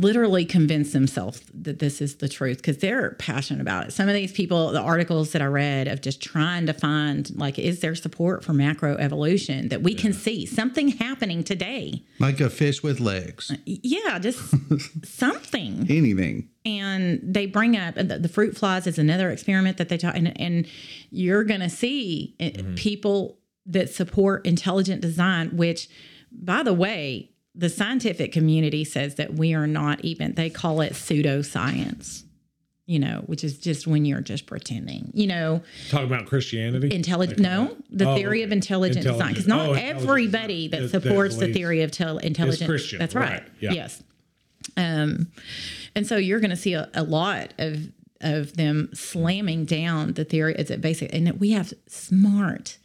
[0.00, 3.92] literally convince themselves that this is the truth because they're passionate about it.
[3.92, 7.58] Some of these people, the articles that I read of just trying to find, like,
[7.58, 12.02] is there support for macro evolution that we can see something happening today?
[12.18, 13.52] Like a fish with legs.
[13.64, 14.40] Yeah, just
[15.04, 15.86] something.
[15.88, 16.48] Anything.
[16.64, 20.38] and they bring up the, the fruit flies is another experiment that they talk and,
[20.40, 20.66] and
[21.10, 25.88] you're going to see uh, people that support intelligent design which
[26.32, 30.92] by the way the scientific community says that we are not even they call it
[30.92, 32.22] pseudoscience
[32.86, 35.60] you know which is just when you're just pretending you know?
[35.88, 36.94] Talking about Christianity.
[36.94, 38.56] intelligent no the Oh, theory of okay.
[38.56, 42.68] intelligent, design because not oh, everybody that That- that supports the theory of tel- intelligent
[42.68, 43.72] Christian, that's right, right, yeah.
[43.72, 44.02] yes.
[44.76, 45.28] Um
[45.94, 47.88] and so you're going to see a, a lot of
[48.20, 50.54] of them slamming down the theory.
[50.56, 52.78] As a basic and that we have smart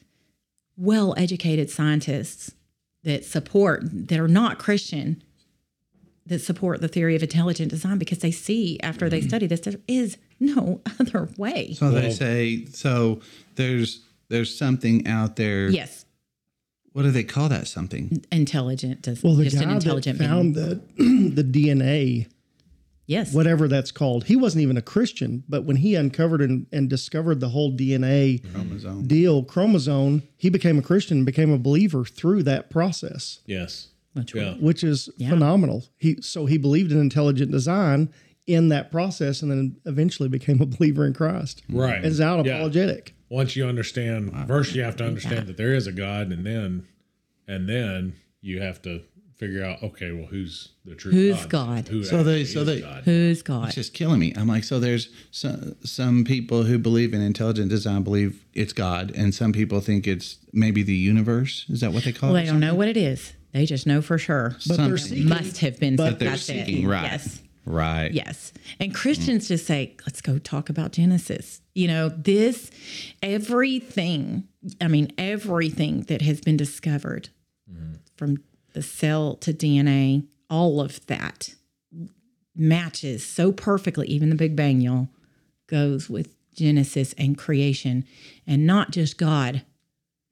[0.77, 2.53] well educated scientists
[3.03, 5.21] that support that are not christian
[6.27, 9.73] that support the theory of intelligent design because they see after they study this there
[9.87, 13.19] is no other way So they say so
[13.55, 15.69] there's there's something out there.
[15.69, 16.05] yes
[16.93, 18.23] What do they call that something?
[18.31, 21.33] intelligent des- Well, the just an guy that intelligent found being.
[21.35, 22.27] the the DNA,
[23.11, 25.43] yes whatever that's called, he wasn't even a Christian.
[25.49, 29.07] But when he uncovered and, and discovered the whole DNA Chromosome.
[29.07, 33.89] deal, chromosome, he became a Christian, and became a believer through that process, yes.
[34.13, 34.55] Which Yeah.
[34.55, 35.85] which is phenomenal.
[35.97, 38.09] He so he believed in intelligent design
[38.47, 41.61] in that process, and then eventually became a believer in Christ.
[41.69, 42.03] Right.
[42.03, 42.55] Is out Yeah.
[42.55, 43.13] apologetic.
[43.29, 46.85] Once you understand, first you have to understand that there is a God, and then,
[47.47, 49.01] and then you have to
[49.41, 51.85] figure out, okay, well, who's the true Who's God?
[51.85, 51.87] God?
[51.87, 53.03] Who So they- so they- God?
[53.05, 54.33] who's god It's just killing me.
[54.37, 59.11] I'm like, so there's some, some people who believe in intelligent design believe it's God,
[59.15, 61.65] and some people think it's maybe the universe.
[61.69, 62.43] Is that what they call well it?
[62.43, 64.87] Well, they don't know what it is they just know for sure But Something.
[64.87, 65.27] they're seeking.
[65.27, 66.65] must have been But they're that's it.
[66.67, 67.03] seeking, right.
[67.03, 68.11] yes Right.
[68.11, 68.53] Yes.
[68.79, 71.61] And Christians just say, let's go talk about Genesis.
[71.75, 72.71] You know, this,
[73.21, 74.45] everything,
[74.79, 77.29] I mean, everything that has been discovered
[77.71, 77.93] mm-hmm.
[78.17, 78.37] from
[78.73, 81.55] the cell to DNA, all of that
[82.55, 85.09] matches so perfectly, even the Big Bang, y'all,
[85.67, 88.05] goes with Genesis and creation.
[88.45, 89.63] And not just God,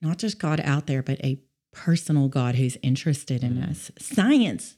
[0.02, 3.92] not just God out there, but a personal God who's interested in us.
[4.00, 4.76] Science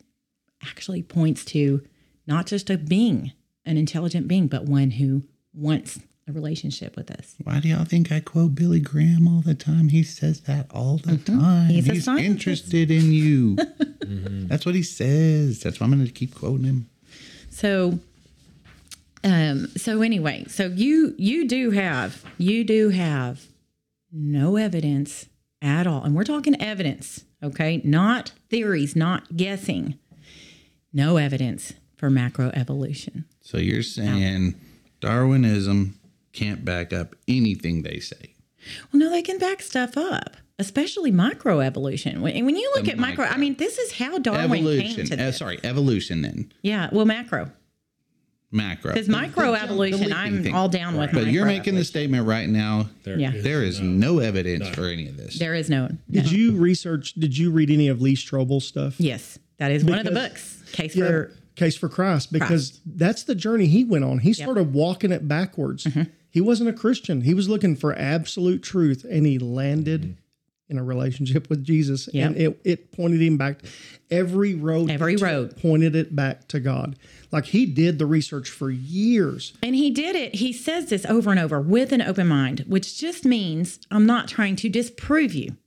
[0.64, 1.82] actually points to
[2.28, 3.32] not just a being,
[3.66, 6.00] an intelligent being, but one who wants
[6.32, 7.36] a relationship with us.
[7.44, 9.90] Why do y'all think I quote Billy Graham all the time?
[9.90, 11.38] He says that all the time.
[11.38, 11.70] Mm-hmm.
[11.70, 13.56] He's He's, a interested in you.
[14.48, 15.62] That's what he says.
[15.62, 16.90] That's why I'm going to keep quoting him.
[17.50, 18.00] So,
[19.24, 23.46] um, so anyway, so you you do have you do have
[24.12, 25.28] no evidence
[25.62, 29.98] at all, and we're talking evidence, okay, not theories, not guessing.
[30.94, 33.24] No evidence for macroevolution.
[33.40, 34.56] So you're saying
[35.00, 36.01] Darwinism
[36.34, 38.34] can't back up anything they say.
[38.92, 42.22] Well, no, they can back stuff up, especially microevolution.
[42.22, 43.36] When, when you look The at micro, micro.
[43.36, 45.06] I mean, this is how Darwin came Evolution.
[45.18, 46.52] to Uh, sorry, evolution then.
[46.62, 47.52] Yeah, well, macro.
[48.54, 48.92] Macro.
[48.92, 50.54] Because The- microevolution, I'm thing.
[50.54, 51.14] all down with.
[51.14, 52.90] But you're making the statement right now.
[53.04, 53.32] There Yeah.
[53.34, 55.40] There is no evidence for any of this.
[55.40, 55.88] There is no.
[55.88, 55.98] no.
[56.10, 57.14] Did you research?
[57.14, 58.96] Did you read any of Lee Strobel's stuff?
[59.00, 60.62] Yes, that is one of the books.
[60.74, 64.20] Case Yeah, for Case for Christ, because that's the journey he went on.
[64.20, 65.86] He started walking it backwards.
[65.86, 66.04] Mm-hmm.
[66.32, 67.22] He wasn't a Christian.
[67.22, 70.14] He was looking for absolute truth, and he landed mm-hmm.
[70.70, 72.10] in a relationship with Jesus.
[72.14, 72.26] Yep.
[72.26, 73.60] And it, it pointed him back.
[74.10, 75.58] Every road, Every road.
[75.58, 76.98] pointed it back to God.
[77.32, 79.54] Like he did the research for years.
[79.62, 80.36] And he did it.
[80.36, 84.28] He says this over and over with an open mind, which just means I'm not
[84.28, 85.58] trying to disprove you.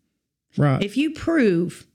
[0.57, 0.83] Right.
[0.83, 1.87] If you prove,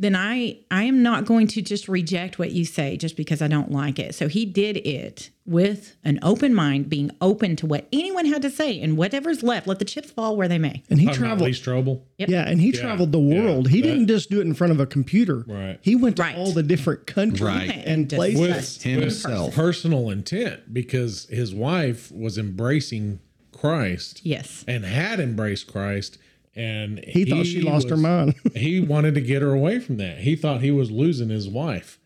[0.00, 3.48] then I I am not going to just reject what you say just because I
[3.48, 4.14] don't like it.
[4.14, 8.50] So he did it with an open mind, being open to what anyone had to
[8.50, 10.82] say, and whatever's left, let the chips fall where they may.
[10.90, 11.46] and he Talking about traveled.
[11.48, 12.02] Lee Strobel.
[12.18, 13.68] Yeah, and he traveled the world.
[13.70, 15.44] he that- didn't just do it in front of a computer.
[15.48, 15.78] Right.
[15.82, 16.36] He went to Right.
[16.36, 17.82] all the different countries Right.
[17.86, 18.40] and places.
[18.40, 19.46] with himself.
[19.46, 23.20] with personal intent because his wife was embracing
[23.52, 24.64] Christ Yes.
[24.68, 26.18] and had embraced Christ
[26.58, 28.34] and He thought she lost her mind.
[28.54, 30.18] he wanted to get her away from that.
[30.18, 31.98] He thought he was losing his wife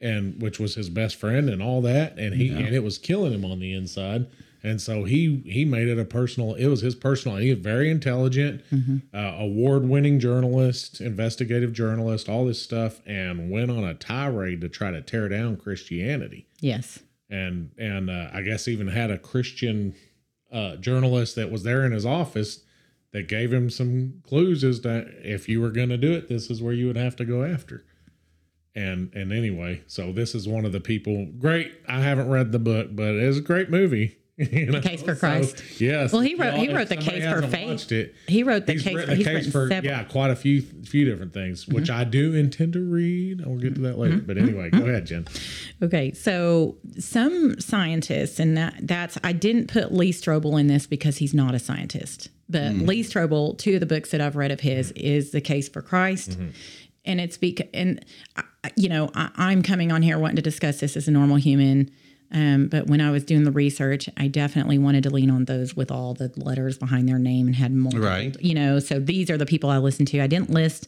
[0.00, 3.34] and which was his best friend and all that and he and it was killing
[3.34, 4.26] him on the inside
[4.62, 6.54] And so he he made it a personal.
[6.54, 7.36] It was his personal.
[7.38, 8.62] He was very intelligent,
[9.14, 14.68] uh, award winning journalist, investigative journalist, all this stuff, and went on a tirade to
[14.68, 16.46] try to tear down Christianity.
[16.60, 16.98] Yes.
[17.30, 19.94] And and uh, I guess even had a Christian
[20.52, 22.60] uh, journalist that was there in his office
[23.12, 26.50] that gave him some clues as to if you were going to do it, this
[26.50, 27.84] is where you would have to go after.
[28.74, 31.26] And and anyway, so this is one of the people.
[31.38, 31.72] Great.
[31.88, 34.19] I haven't read the book, but it's a great movie.
[34.50, 34.80] You know?
[34.80, 35.62] Case for So, Christ.
[35.80, 36.12] yes.
[36.12, 37.92] Well, he wrote- he wrote the Case for Faith.
[37.92, 39.08] It, He wrote the case.
[39.08, 39.78] he's case for several.
[39.78, 39.86] Mm-hmm.
[39.86, 42.00] yeah, quite a few few different things, which mm-hmm.
[42.00, 43.42] I do intend to read.
[43.42, 44.16] I'll get to that later.
[44.16, 44.26] Mm-hmm.
[44.26, 44.88] But anyway, go mm-hmm.
[44.88, 45.26] ahead, Jen.
[45.82, 51.18] Okay, so some scientists, and that that's I didn't put Lee Strobel in this because
[51.18, 54.60] he's not a scientist, but Lee Strobel, two of the books that I've read of
[54.60, 56.38] his is The Case for Christ,
[57.04, 58.04] and it's because and
[58.36, 58.44] I-
[58.76, 61.90] you know I, I'm coming on here wanting to discuss this as a normal human.
[62.32, 65.74] Um, but when I was doing the research, I definitely wanted to lean on those
[65.74, 68.36] with all the letters behind their name and had multiple, Right.
[68.40, 68.78] you know.
[68.78, 70.20] So these are the people I listened to.
[70.20, 70.86] I didn't list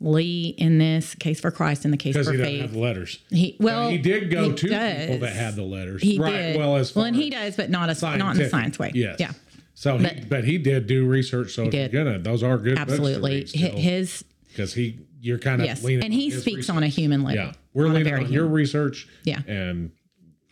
[0.00, 2.60] Lee in this case for Christ in the case for he faith.
[2.62, 3.18] have the letters.
[3.30, 6.02] He well, he did go he to people that had the letters.
[6.02, 6.32] He right.
[6.32, 6.56] did.
[6.56, 8.90] Well, as well, and he does, but not a not in the science way.
[8.94, 9.16] Yes.
[9.20, 9.30] Yeah,
[9.74, 11.52] So, he, But- but he did do research.
[11.54, 11.92] So if did.
[11.92, 12.76] you're gonna, those are good.
[12.78, 13.46] absolutely.
[13.56, 16.76] Hi- His because he, you're kind of yes, leaning and he his speaks research.
[16.76, 17.36] on a human level.
[17.44, 19.06] Yeah, we're on leaning very on your research.
[19.22, 19.38] Yeah.
[19.46, 19.92] and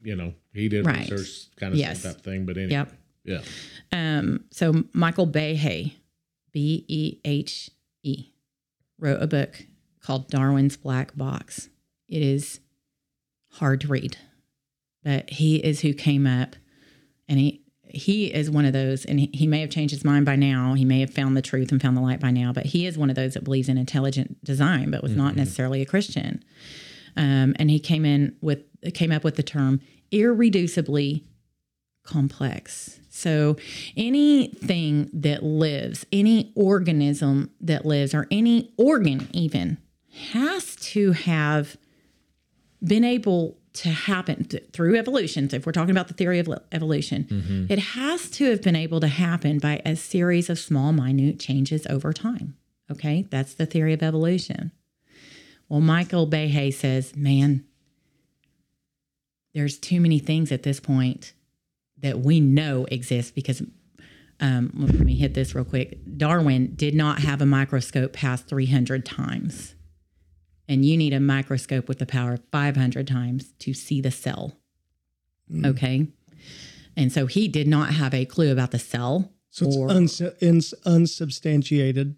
[0.03, 1.11] you know he did Right.
[1.11, 2.03] research, kind of Yes.
[2.03, 2.47] type thing.
[2.47, 2.93] But anyway, Yep.
[3.25, 3.43] yeah.
[3.93, 5.93] Um, so Michael Behe,
[6.53, 7.71] B E H
[8.03, 8.27] E,
[8.99, 9.67] wrote a book
[10.01, 11.69] called Darwin's Black Box.
[12.09, 12.61] It is
[13.55, 14.17] hard to read,
[15.05, 16.57] but he is who came up,
[17.29, 20.25] and he he is one of those, and he, he may have changed his mind
[20.25, 20.75] by now.
[20.75, 22.97] He may have found the truth and found the light by now, but he is
[22.97, 26.45] one of those that believes in intelligent design, but was not necessarily a Christian.
[27.17, 28.61] Um, and he came in with
[28.95, 29.81] came up with the term
[30.13, 31.25] irreducibly
[32.03, 33.01] complex.
[33.11, 33.57] So
[33.97, 39.79] anything that lives, any organism that lives, or any organ even,
[40.33, 41.77] has to have
[42.83, 45.49] been able to happen th- through evolution.
[45.49, 47.67] So if we're talking about the theory of evolution, mm-hmm.
[47.69, 51.87] it has to have been able to happen by a series of small, minute changes
[51.89, 52.57] over time.
[52.91, 54.73] Okay, that's the theory of evolution.
[55.69, 57.65] Well, Michael Behe says, man,
[59.55, 61.33] there's too many things at this point
[61.99, 63.63] that we know exist because
[64.41, 65.99] um, let me hit this real quick.
[66.17, 69.75] Darwin did not have a microscope past 300 times.
[70.67, 74.57] And you need a microscope with the power of 500 times to see the cell.
[75.65, 76.07] Okay.
[76.97, 79.33] And so he did not have a clue about the cell.
[79.51, 82.15] So it's ins- unsubstantiated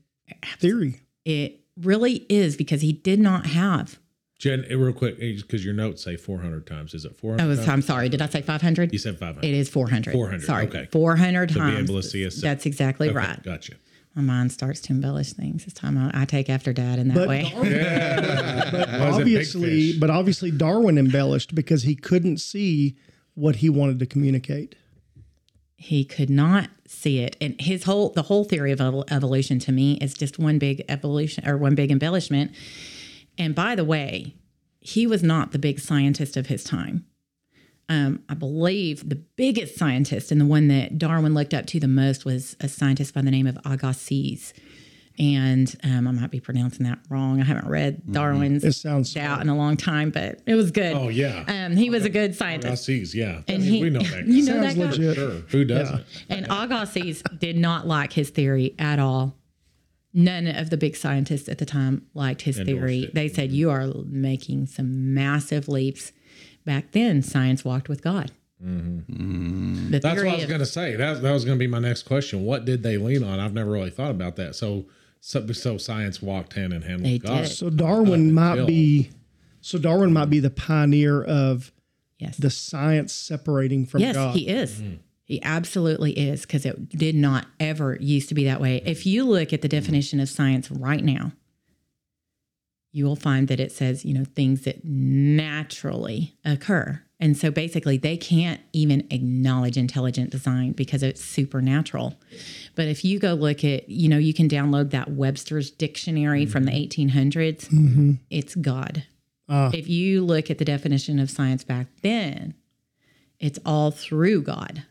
[0.58, 1.00] theory.
[1.24, 3.98] it really is because he did not have.
[4.42, 6.94] Jen, eh, real quick, because your notes say 400 times.
[6.94, 7.44] Is it 400?
[7.44, 7.68] I was, times?
[7.68, 8.08] I'm sorry.
[8.08, 8.92] Did I say 500?
[8.92, 9.46] You said 500.
[9.46, 10.10] It is 400.
[10.12, 10.66] 400, Sorry.
[10.66, 10.88] okay.
[10.90, 12.40] 400 To be able to see us.
[12.40, 13.40] That's exactly Okay, right.
[13.44, 13.74] Gotcha.
[14.16, 15.64] My mind starts to embellish things.
[15.64, 17.42] It's time I, I take after dad in that But way.
[17.52, 17.70] Darwin,
[19.06, 22.96] Was it obviously, but obviously Darwin embellished because he couldn't see
[23.34, 24.74] what he wanted to communicate.
[25.76, 28.80] he could not see it and his whole the whole theory of
[29.10, 32.50] evolution to me is just one big evolution or one big embellishment
[33.38, 34.34] and by the way
[34.80, 37.04] he was not the big scientist of his time
[37.88, 41.88] um, i believe the biggest scientist and the one that darwin looked up to the
[41.88, 44.52] most was a scientist by the name of agassiz
[45.18, 49.40] and um, i might be pronouncing that wrong i haven't read darwin's It sounds out
[49.42, 51.44] in a long time but it was good Oh, yeah.
[51.66, 53.42] um, he was a good scientist Agassiz, yeah.
[53.46, 54.26] And I mean, he- we know that.
[54.26, 54.90] you know Sounds that guy?
[54.90, 55.16] legit.
[55.16, 55.30] Sure.
[55.48, 56.04] Who doesn't?
[56.30, 59.36] And Agassiz did not like his theory at all.
[60.14, 63.02] None of the big scientists at the time liked his Endorsed theory.
[63.04, 63.14] it.
[63.14, 63.56] They said, mm-hmm.
[63.56, 66.12] You are making some massive leaps.
[66.64, 68.30] Back then, science walked with God.
[68.62, 69.12] Mm-hmm.
[69.12, 69.90] mm-hmm.
[69.90, 70.96] That's what I was of- going to say.
[70.96, 72.44] That, that was going to be my next question.
[72.44, 73.40] What did they lean on?
[73.40, 74.54] I've never really thought about that.
[74.54, 74.86] So,
[75.20, 77.42] so, so science walked hand in hand They with God.
[77.44, 77.48] did.
[77.48, 78.66] So Darwin might Bill.
[78.66, 79.10] be,
[79.60, 81.72] so Darwin might be the pioneer of
[82.18, 82.36] yes.
[82.36, 84.36] the science separating from yes, God.
[84.36, 84.74] he is.
[84.74, 84.96] Mm-hmm.
[85.24, 88.82] He absolutely is because it did not ever used to be that way.
[88.84, 91.32] If you look at the definition of science right now,
[92.92, 97.02] you will find that it says, you know, things that naturally occur.
[97.18, 102.16] And so basically, they can't even acknowledge intelligent design because it's supernatural.
[102.74, 106.64] But if you go look at, you know, you can download that Webster's dictionary from
[106.64, 109.04] the 1800s, it's God.
[109.48, 109.70] Ah.
[109.72, 112.54] If you look at the definition of science back then,
[113.38, 114.84] it's all through God.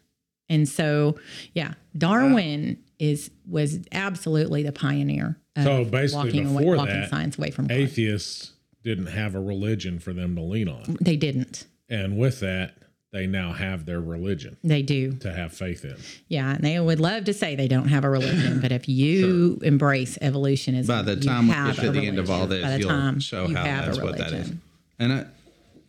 [0.52, 1.16] And so,
[1.54, 7.38] yeah, Darwin is was absolutely the pioneer of So basically walking, away, walking that, science
[7.38, 7.78] away from God.
[7.78, 8.52] Atheists
[8.84, 10.98] didn't have a religion for them to lean on.
[11.00, 11.68] They didn't.
[11.90, 12.76] And with that,
[13.14, 15.14] they now have their religion They do.
[15.18, 15.98] to have faith in.
[16.28, 16.52] Yeah.
[16.54, 20.18] And they would love to say they don't have a religion, but if you embrace
[20.22, 22.64] evolutionism, By the you time we have get to a the end of all this,
[22.64, 24.54] By the you'll time show you how have a that's what that is.
[25.00, 25.26] And I,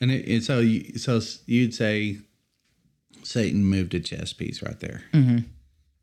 [0.00, 2.18] and it, and so you, so you'd say
[3.24, 5.02] Satan moved a chess piece right there.
[5.12, 5.38] Mm-hmm.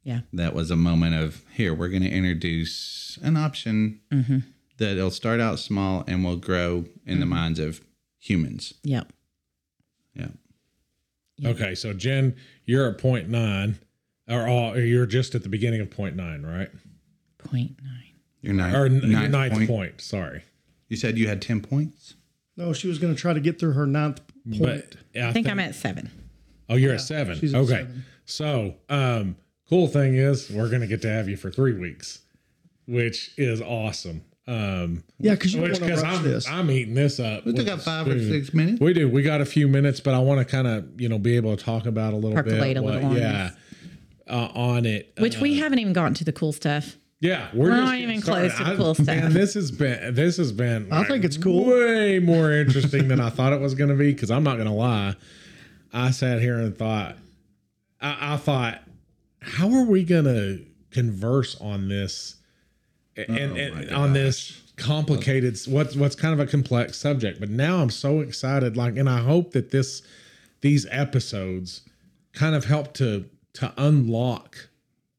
[0.04, 0.22] Yeah.
[0.34, 1.74] That was a moment of here.
[1.74, 4.40] We're going to introduce an option Mm-hmm.
[4.78, 7.30] that it'll start out small and will grow in the Mm-hmm.
[7.30, 7.82] minds of
[8.20, 8.74] humans.
[8.84, 9.12] Yep.
[10.16, 10.28] Yeah.
[11.46, 13.80] Okay, so Jen, you're at point nine,
[14.28, 16.70] or, all, or you're just at the beginning of point nine, right?
[17.38, 18.04] Point nine.
[18.42, 19.70] Your ninth, Or n- your ninth ninth point.
[19.70, 20.02] point.
[20.02, 20.44] Sorry,
[20.90, 22.16] You said you had ten points.
[22.58, 24.62] No, she was going to try to get through her ninth point.
[24.62, 26.12] but I, I think I'm at seven.
[26.70, 27.38] Oh, you're at seven.
[27.38, 27.70] she's at okay.
[27.82, 28.04] seven.
[28.26, 29.36] So, um,
[29.70, 32.20] cool thing is we're gonna get to have you for three weeks,
[32.86, 34.24] which is awesome.
[34.48, 36.48] Um, yeah, because you which want to because rush I'm this.
[36.50, 37.46] I'm eating this up.
[37.46, 38.80] We with took a up five or six minutes.
[38.82, 39.08] We do.
[39.10, 41.56] We got a few minutes, but I want to kind of you know be able
[41.56, 42.78] to talk about a little Percolate bit.
[42.78, 43.52] a little what- on yeah.
[44.28, 46.98] Uh, on it, Which we haven't even gotten to the cool stuff.
[47.20, 48.52] yeah, we're, We're just not even started.
[48.52, 49.08] close to I- cool stuff.
[49.08, 50.88] Man, this has been this has been.
[50.94, 51.66] I think it's cool.
[51.66, 54.14] Way more interesting than I thought it was going to be.
[54.14, 55.16] Because I'm not going to lie,
[55.94, 57.16] I sat here and thought,
[58.02, 58.82] I, I thought,
[59.42, 62.36] how are we going to converse on this,
[63.18, 67.40] oh and, and on this complicated what's what's kind of a complex subject?
[67.40, 68.78] But now I'm so excited.
[68.78, 70.02] Like, and I hope that this
[70.62, 71.82] these episodes
[72.34, 74.70] kind of help to to unlock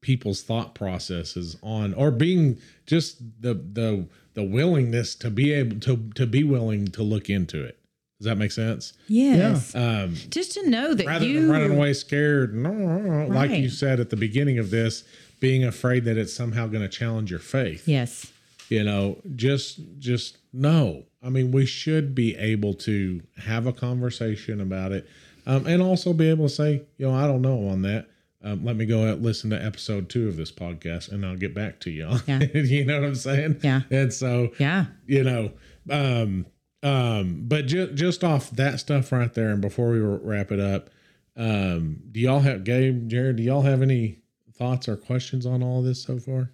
[0.01, 6.09] people's thought processes on or being just the the the willingness to be able to
[6.15, 7.77] to be willing to look into it
[8.21, 9.73] does that make sense Yes.
[9.73, 13.49] um Just to know that rather you than running away scared no, no, no, like
[13.51, 15.03] you said at the beginning of this
[15.39, 18.31] being afraid that it's somehow going to challenge your faith Yes.
[18.69, 24.61] you know just just no i mean we should be able to have a conversation
[24.61, 25.07] about it
[25.47, 28.07] um, and also be able to say you know i don't know on that
[28.43, 31.55] um, let me go out listen to episode two of this podcast and i'll get
[31.55, 32.39] back to you Yeah.
[32.53, 33.81] you know what i'm saying Yeah.
[33.89, 34.85] and so Yeah.
[35.07, 35.51] you know
[35.89, 36.45] um
[36.83, 40.89] um but ju- just off that stuff right there and before we wrap it up
[41.37, 44.17] um do y'all have gabe jared do y'all have any
[44.53, 46.51] thoughts or questions on all this so far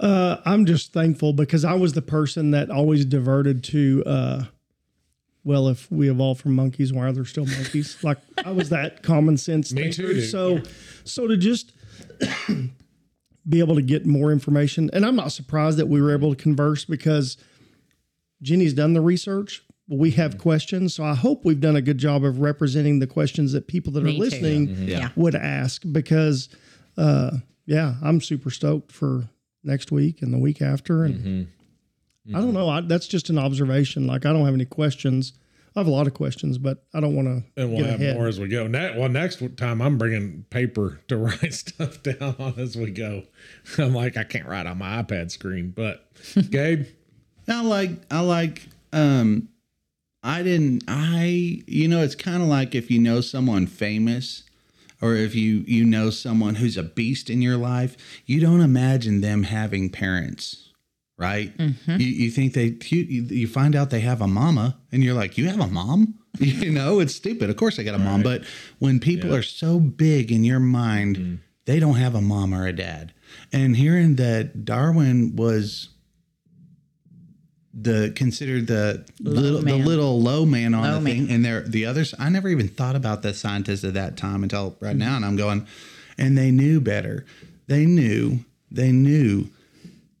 [0.00, 4.44] Uh, I'm just thankful because I was the person that always diverted to, uh,
[5.44, 7.96] well, if we evolved from monkeys, why are there still monkeys?
[8.02, 9.72] like I was that common sense.
[9.72, 9.96] Me thinker.
[10.08, 10.30] too, dude.
[10.30, 10.60] So,
[11.04, 11.72] so to just
[13.48, 16.42] be able to get more information, and I'm not surprised that we were able to
[16.42, 17.36] converse because
[18.42, 19.64] Jenny's done the research.
[19.88, 20.40] We have mm-hmm.
[20.40, 23.92] questions, so I hope we've done a good job of representing the questions that people
[23.94, 24.20] that Me are too.
[24.20, 24.88] listening mm-hmm.
[24.88, 25.08] Yeah.
[25.16, 26.48] would ask because
[26.98, 27.30] uh
[27.64, 29.28] yeah i'm super stoked for
[29.64, 32.36] next week and the week after and mm-hmm.
[32.36, 32.68] i don't know.
[32.68, 34.06] I, that's just an observation.
[34.06, 35.32] Like i don't have any questions.
[35.74, 38.00] I have a lot of questions but i don't want to and we'll get have
[38.00, 38.16] ahead.
[38.16, 38.66] more as we go.
[38.66, 43.24] Ne- well, next time I'm bringing paper to write stuff down on as we go.
[43.78, 46.08] I'm like, I can't write on my iPad screen, but
[46.50, 46.86] Gabe,
[47.52, 49.48] I like I like um
[50.22, 54.44] I didn't I you know it's kind of like if you know someone famous
[55.00, 59.20] or if you you know someone who's a beast in your life, you don't imagine
[59.20, 60.70] them having parents,
[61.18, 61.52] right?
[62.00, 65.36] You you think they you, you find out they have a mama and you're like,
[65.36, 67.50] "You have a mom?" You know, it's stupid.
[67.50, 68.44] Of course they got a mom, but
[68.78, 72.72] when people are so big in your mind, they don't have a mom or a
[72.72, 73.12] dad.
[73.52, 75.90] And hearing that Darwin was
[77.74, 81.26] the considered the little the little low man on Low the man.
[81.26, 84.42] thing and there the others i never even thought about the scientists at that time
[84.42, 84.98] until right mm-hmm.
[84.98, 85.16] now.
[85.16, 85.66] And i'm going
[86.18, 87.24] and they knew better.
[87.66, 89.48] They knew they knew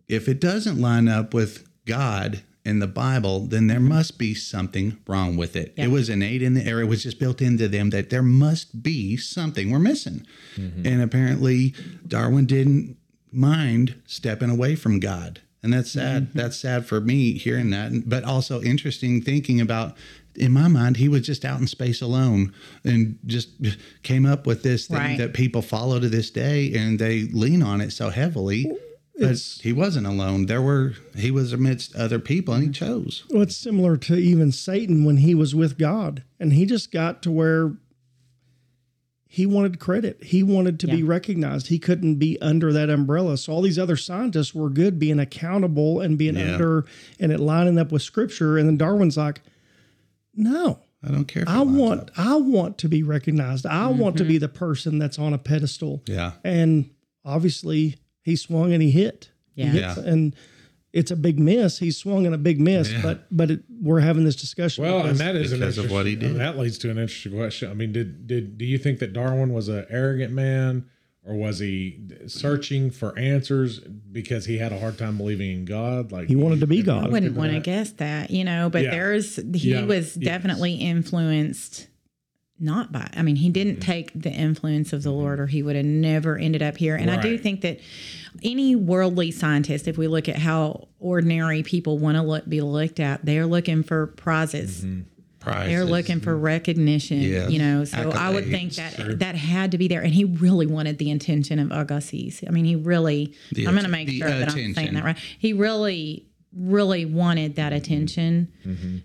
[0.08, 4.98] if it doesn't line up with god in the bible then there must be something
[5.06, 5.74] wrong with it.
[5.76, 5.84] Yeah.
[5.84, 8.82] it was innate in the or it was just built into them that there must
[8.82, 10.26] be something we're missing.
[10.56, 10.86] Mm-hmm.
[10.86, 11.74] And apparently
[12.06, 12.96] darwin didn't
[13.30, 15.40] mind stepping away from God.
[15.62, 16.28] And that's sad.
[16.28, 16.38] Mm-hmm.
[16.38, 19.96] That's sad for me hearing that, but also interesting thinking about.
[20.34, 22.54] In my mind, he was just out in space alone
[22.84, 23.50] and just
[24.02, 25.18] came up with this thing Right.
[25.18, 28.66] that people follow to this day, and they lean on it so heavily.
[29.18, 30.46] But he wasn't alone.
[30.46, 32.92] There were he was amidst other people, and he mm-hmm.
[33.02, 33.24] chose.
[33.28, 37.22] well it's similar to even satan when he was with god and he just got
[37.22, 37.72] to where
[39.32, 43.50] he wanted credit he wanted to be recognized he couldn't be under that umbrella so
[43.50, 46.52] all these other scientists were good being accountable and being Yeah.
[46.52, 46.84] under
[47.18, 49.40] and it lining up with scripture and then darwin's like
[50.34, 51.42] no I don't care.
[51.42, 52.10] If I want up.
[52.16, 53.66] I want to be recognized.
[53.66, 54.42] I want to be mm-hmm.
[54.42, 56.00] the person that's on a pedestal.
[56.06, 56.34] Yeah.
[56.44, 56.90] And
[57.24, 59.30] obviously he swung and he hit.
[59.56, 59.70] He Yeah.
[59.70, 59.98] hit- Yeah.
[59.98, 60.36] And
[60.92, 61.78] it's a big miss.
[61.78, 64.84] He swung in a big miss, but but it, we're having this discussion.
[64.84, 66.36] Well, and because- that is an because of what he did.
[66.36, 67.70] That leads to an interesting question.
[67.70, 70.84] I mean, did did do you think that Darwin was an arrogant man,
[71.24, 76.12] or was he searching for answers because he had a hard time believing in God?
[76.12, 77.06] Like He wanted to be God.
[77.06, 78.90] I wouldn't want to guess that, you know, but Yeah.
[78.90, 79.84] there's he Yeah.
[79.84, 80.24] was Yes.
[80.24, 81.88] definitely influenced
[82.62, 83.90] not by I mean, he didn't Mm-hmm.
[83.92, 86.94] take the influence of the Lord or he would have never ended up here.
[86.96, 87.80] And I do think that
[88.42, 93.00] any worldly scientist, if we look at how ordinary people want to look be looked
[93.00, 94.84] at, they're looking for prizes.
[94.84, 95.00] Mm-hmm.
[95.40, 95.68] Prizes.
[95.72, 97.50] They're looking for recognition, Yes.
[97.50, 97.84] you know.
[97.84, 98.96] So I would think Accolades.
[99.08, 102.44] that that had to be there, and he really wanted the attention of Agassiz.
[102.46, 103.34] I mean, he really.
[103.50, 105.18] The I'm going to make sure that I'm saying that right.
[105.40, 108.52] He really, really wanted that attention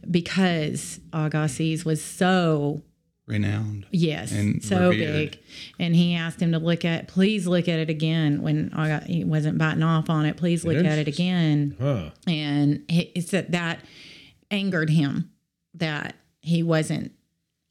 [0.10, 2.84] because Agassiz was so
[3.28, 3.86] renowned.
[3.91, 5.32] yes, And so revered.
[5.32, 5.39] big,
[5.80, 9.23] and he asked him to look at, please look at it again when Aga, he
[9.23, 10.38] wasn't biting off on it.
[10.38, 12.09] Please look at it again Huh.
[12.25, 13.80] and he, it's that that
[14.49, 15.30] angered him
[15.75, 17.11] that he wasn't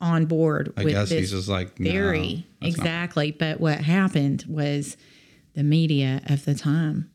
[0.01, 3.59] on board I with guess this he's just like no, theory that's not- exactly but
[3.59, 4.99] what happened was
[5.55, 7.11] the media of the time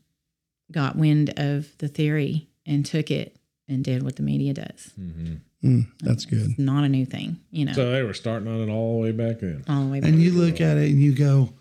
[0.72, 3.36] got wind of the theory and took it
[3.68, 5.34] and did what the media does mm-hmm.
[5.64, 6.50] Mm, that's good.
[6.50, 9.02] it's not a new thing you know So they were starting on it all the
[9.02, 9.62] way back then.
[9.68, 10.10] all the way back.
[10.10, 11.52] And you look at it and you go,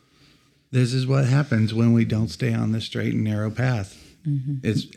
[0.72, 3.96] "This is what happens when we don't stay on the straight and narrow path."
[4.28, 4.56] Mm-hmm.
[4.64, 4.88] It's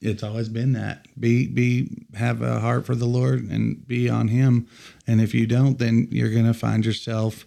[0.00, 4.28] it's always been that be be have a heart for the Lord and be on
[4.28, 4.66] Him,
[5.08, 7.46] and if you don't, then you're gonna find yourself,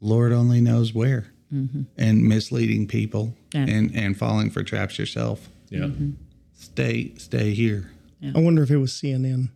[0.00, 1.26] Lord only knows where,
[1.96, 3.66] and misleading people Yeah.
[3.68, 5.48] and and falling for traps yourself.
[5.68, 5.80] Yeah.
[5.80, 6.10] Mm-hmm.
[6.54, 7.90] Stay stay here.
[8.34, 9.50] I wonder if it was CNN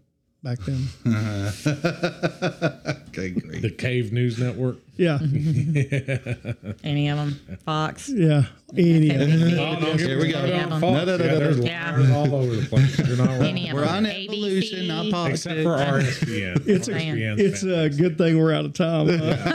[0.45, 0.87] back then.
[3.17, 3.63] Okay, great.
[3.63, 4.79] The Cave News Network.
[4.97, 5.19] Yeah,
[6.85, 8.47] any of them fox yeah.
[8.77, 10.43] Any, Oh, no, Here we go.
[10.43, 10.65] Right on Yeah.
[10.67, 11.65] No, no, no, yeah, no, there's no.
[11.65, 12.99] liars all over the place.
[12.99, 13.71] You're not any wrong.
[13.71, 15.11] of We're them on evolution, not ABC.
[15.13, 15.47] politics.
[15.47, 16.69] Except for RSPN.
[16.69, 19.09] It's a- oh, RSPN 's it's a good thing we're out of time.
[19.19, 19.54] huh?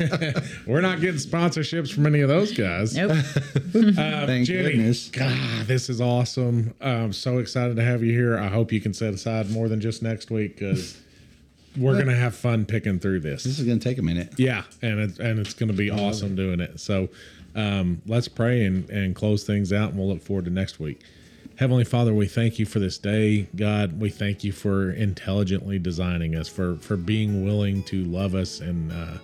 [0.66, 2.96] We're not getting sponsorships from any of those guys.
[2.96, 3.10] nope
[3.74, 5.08] Uh, Thank Jenny, goodness.
[5.10, 6.74] God, this is awesome.
[6.80, 8.38] I'm so excited to have you here.
[8.38, 11.00] I hope you can set aside more than just next week because
[11.76, 13.44] we're gonna have fun picking through this.
[13.44, 14.34] This is gonna take a minute.
[14.38, 16.80] Yeah, and it's and it's gonna be awesome doing it.
[16.80, 17.08] So
[17.54, 21.00] um, let's pray and, and close things out, and we'll look forward to next week.
[21.56, 23.46] Heavenly Father, we thank you for this day.
[23.54, 28.60] God, we thank you for intelligently designing us, for for being willing to love us,
[28.60, 29.18] and uh,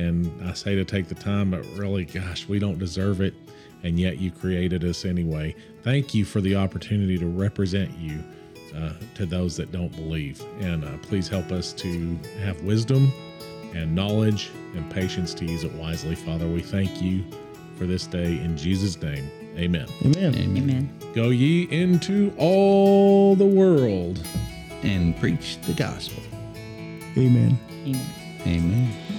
[0.00, 3.34] and I say to take the time, but really, gosh, we don't deserve it,
[3.82, 5.54] and yet you created us anyway.
[5.82, 8.22] Thank you for the opportunity to represent you
[8.76, 13.12] uh, to those that don't believe, and uh, please help us to have wisdom
[13.74, 16.14] and knowledge and patience to use it wisely.
[16.14, 17.24] Father, we thank you
[17.76, 19.30] for this day in Jesus' name.
[19.56, 19.86] Amen.
[20.04, 20.34] Amen.
[20.34, 24.24] amen Go ye into all the world.
[24.82, 26.22] And preach the gospel.
[27.18, 27.58] Amen.
[27.84, 28.06] amen
[28.46, 29.09] Amen.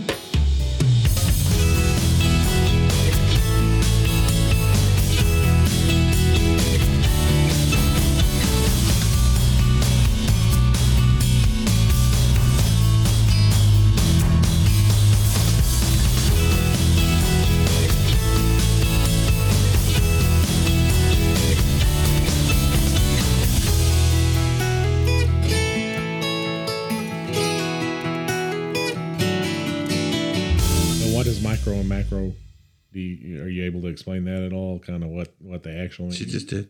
[34.81, 36.69] Kind of what what they actually She just did.